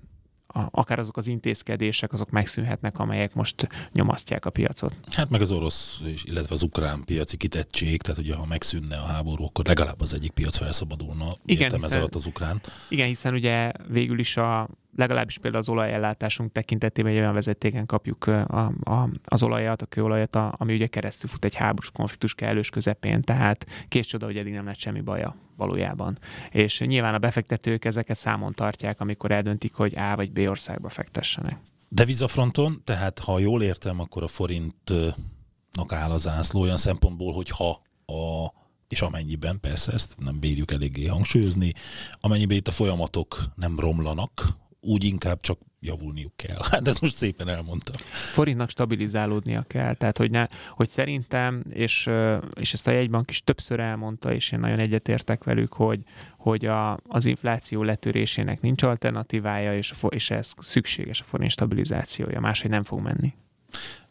[0.55, 4.95] a, akár azok az intézkedések, azok megszűnhetnek, amelyek most nyomasztják a piacot.
[5.11, 9.45] Hát meg az orosz, illetve az ukrán piaci kitettség, tehát ugye ha megszűnne a háború,
[9.45, 11.37] akkor legalább az egyik piac felszabadulna.
[11.45, 12.61] Igen, hiszen, ez alatt az ukrán.
[12.89, 18.27] Igen, hiszen ugye végül is a legalábbis például az olajellátásunk tekintetében egy olyan vezetéken kapjuk
[18.27, 22.71] a, a, az olajat, a kőolajat, a, ami ugye keresztül fut egy háborús konfliktus kellős
[22.71, 26.19] közepén, tehát kés csoda, hogy eddig nem lett semmi baja valójában.
[26.51, 31.59] És nyilván a befektetők ezeket számon tartják, amikor eldöntik, hogy A vagy B országba fektessenek.
[31.89, 37.71] Devizafronton, tehát ha jól értem, akkor a forintnak áll a zászló olyan szempontból, hogy ha
[38.15, 38.53] a
[38.89, 41.73] és amennyiben, persze ezt nem bírjuk eléggé hangsúlyozni,
[42.21, 46.59] amennyiben itt a folyamatok nem romlanak, úgy inkább csak javulniuk kell.
[46.71, 47.95] Hát ezt most szépen elmondtam.
[48.11, 52.11] Forintnak stabilizálódnia kell, tehát hogy, ne, hogy szerintem, és,
[52.55, 56.01] és ezt a jegybank is többször elmondta, és én nagyon egyetértek velük, hogy,
[56.39, 62.41] hogy a, az infláció letörésének nincs alternatívája, és, a, és ez szükséges a forint stabilizációja,
[62.41, 63.35] máshogy nem fog menni.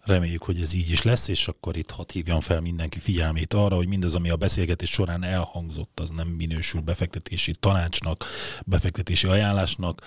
[0.03, 3.75] Reméljük, hogy ez így is lesz, és akkor itt hadd hívjam fel mindenki figyelmét arra,
[3.75, 8.25] hogy mindaz, ami a beszélgetés során elhangzott, az nem minősül befektetési tanácsnak,
[8.65, 10.01] befektetési ajánlásnak.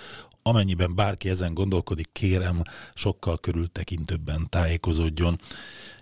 [0.47, 2.61] Amennyiben bárki ezen gondolkodik, kérem,
[2.93, 5.39] sokkal körültekintőbben tájékozódjon.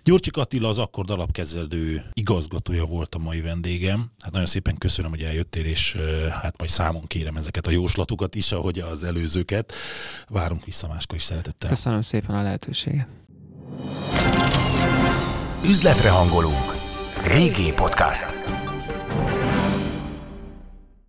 [0.04, 4.10] Gyurcsik Attila az Akkord alapkezelő igazgatója volt a mai vendégem.
[4.20, 5.96] Hát nagyon szépen köszönöm, hogy eljöttél, és
[6.42, 9.72] hát majd számon kérem ezeket a jóslatokat is, ahogy az előzőket.
[10.28, 11.68] Várunk vissza máskor is szeretettel.
[11.68, 13.08] Köszönöm szépen a lehetőséget.
[15.64, 16.74] Üzletre hangolunk.
[17.24, 18.65] Régi podcast.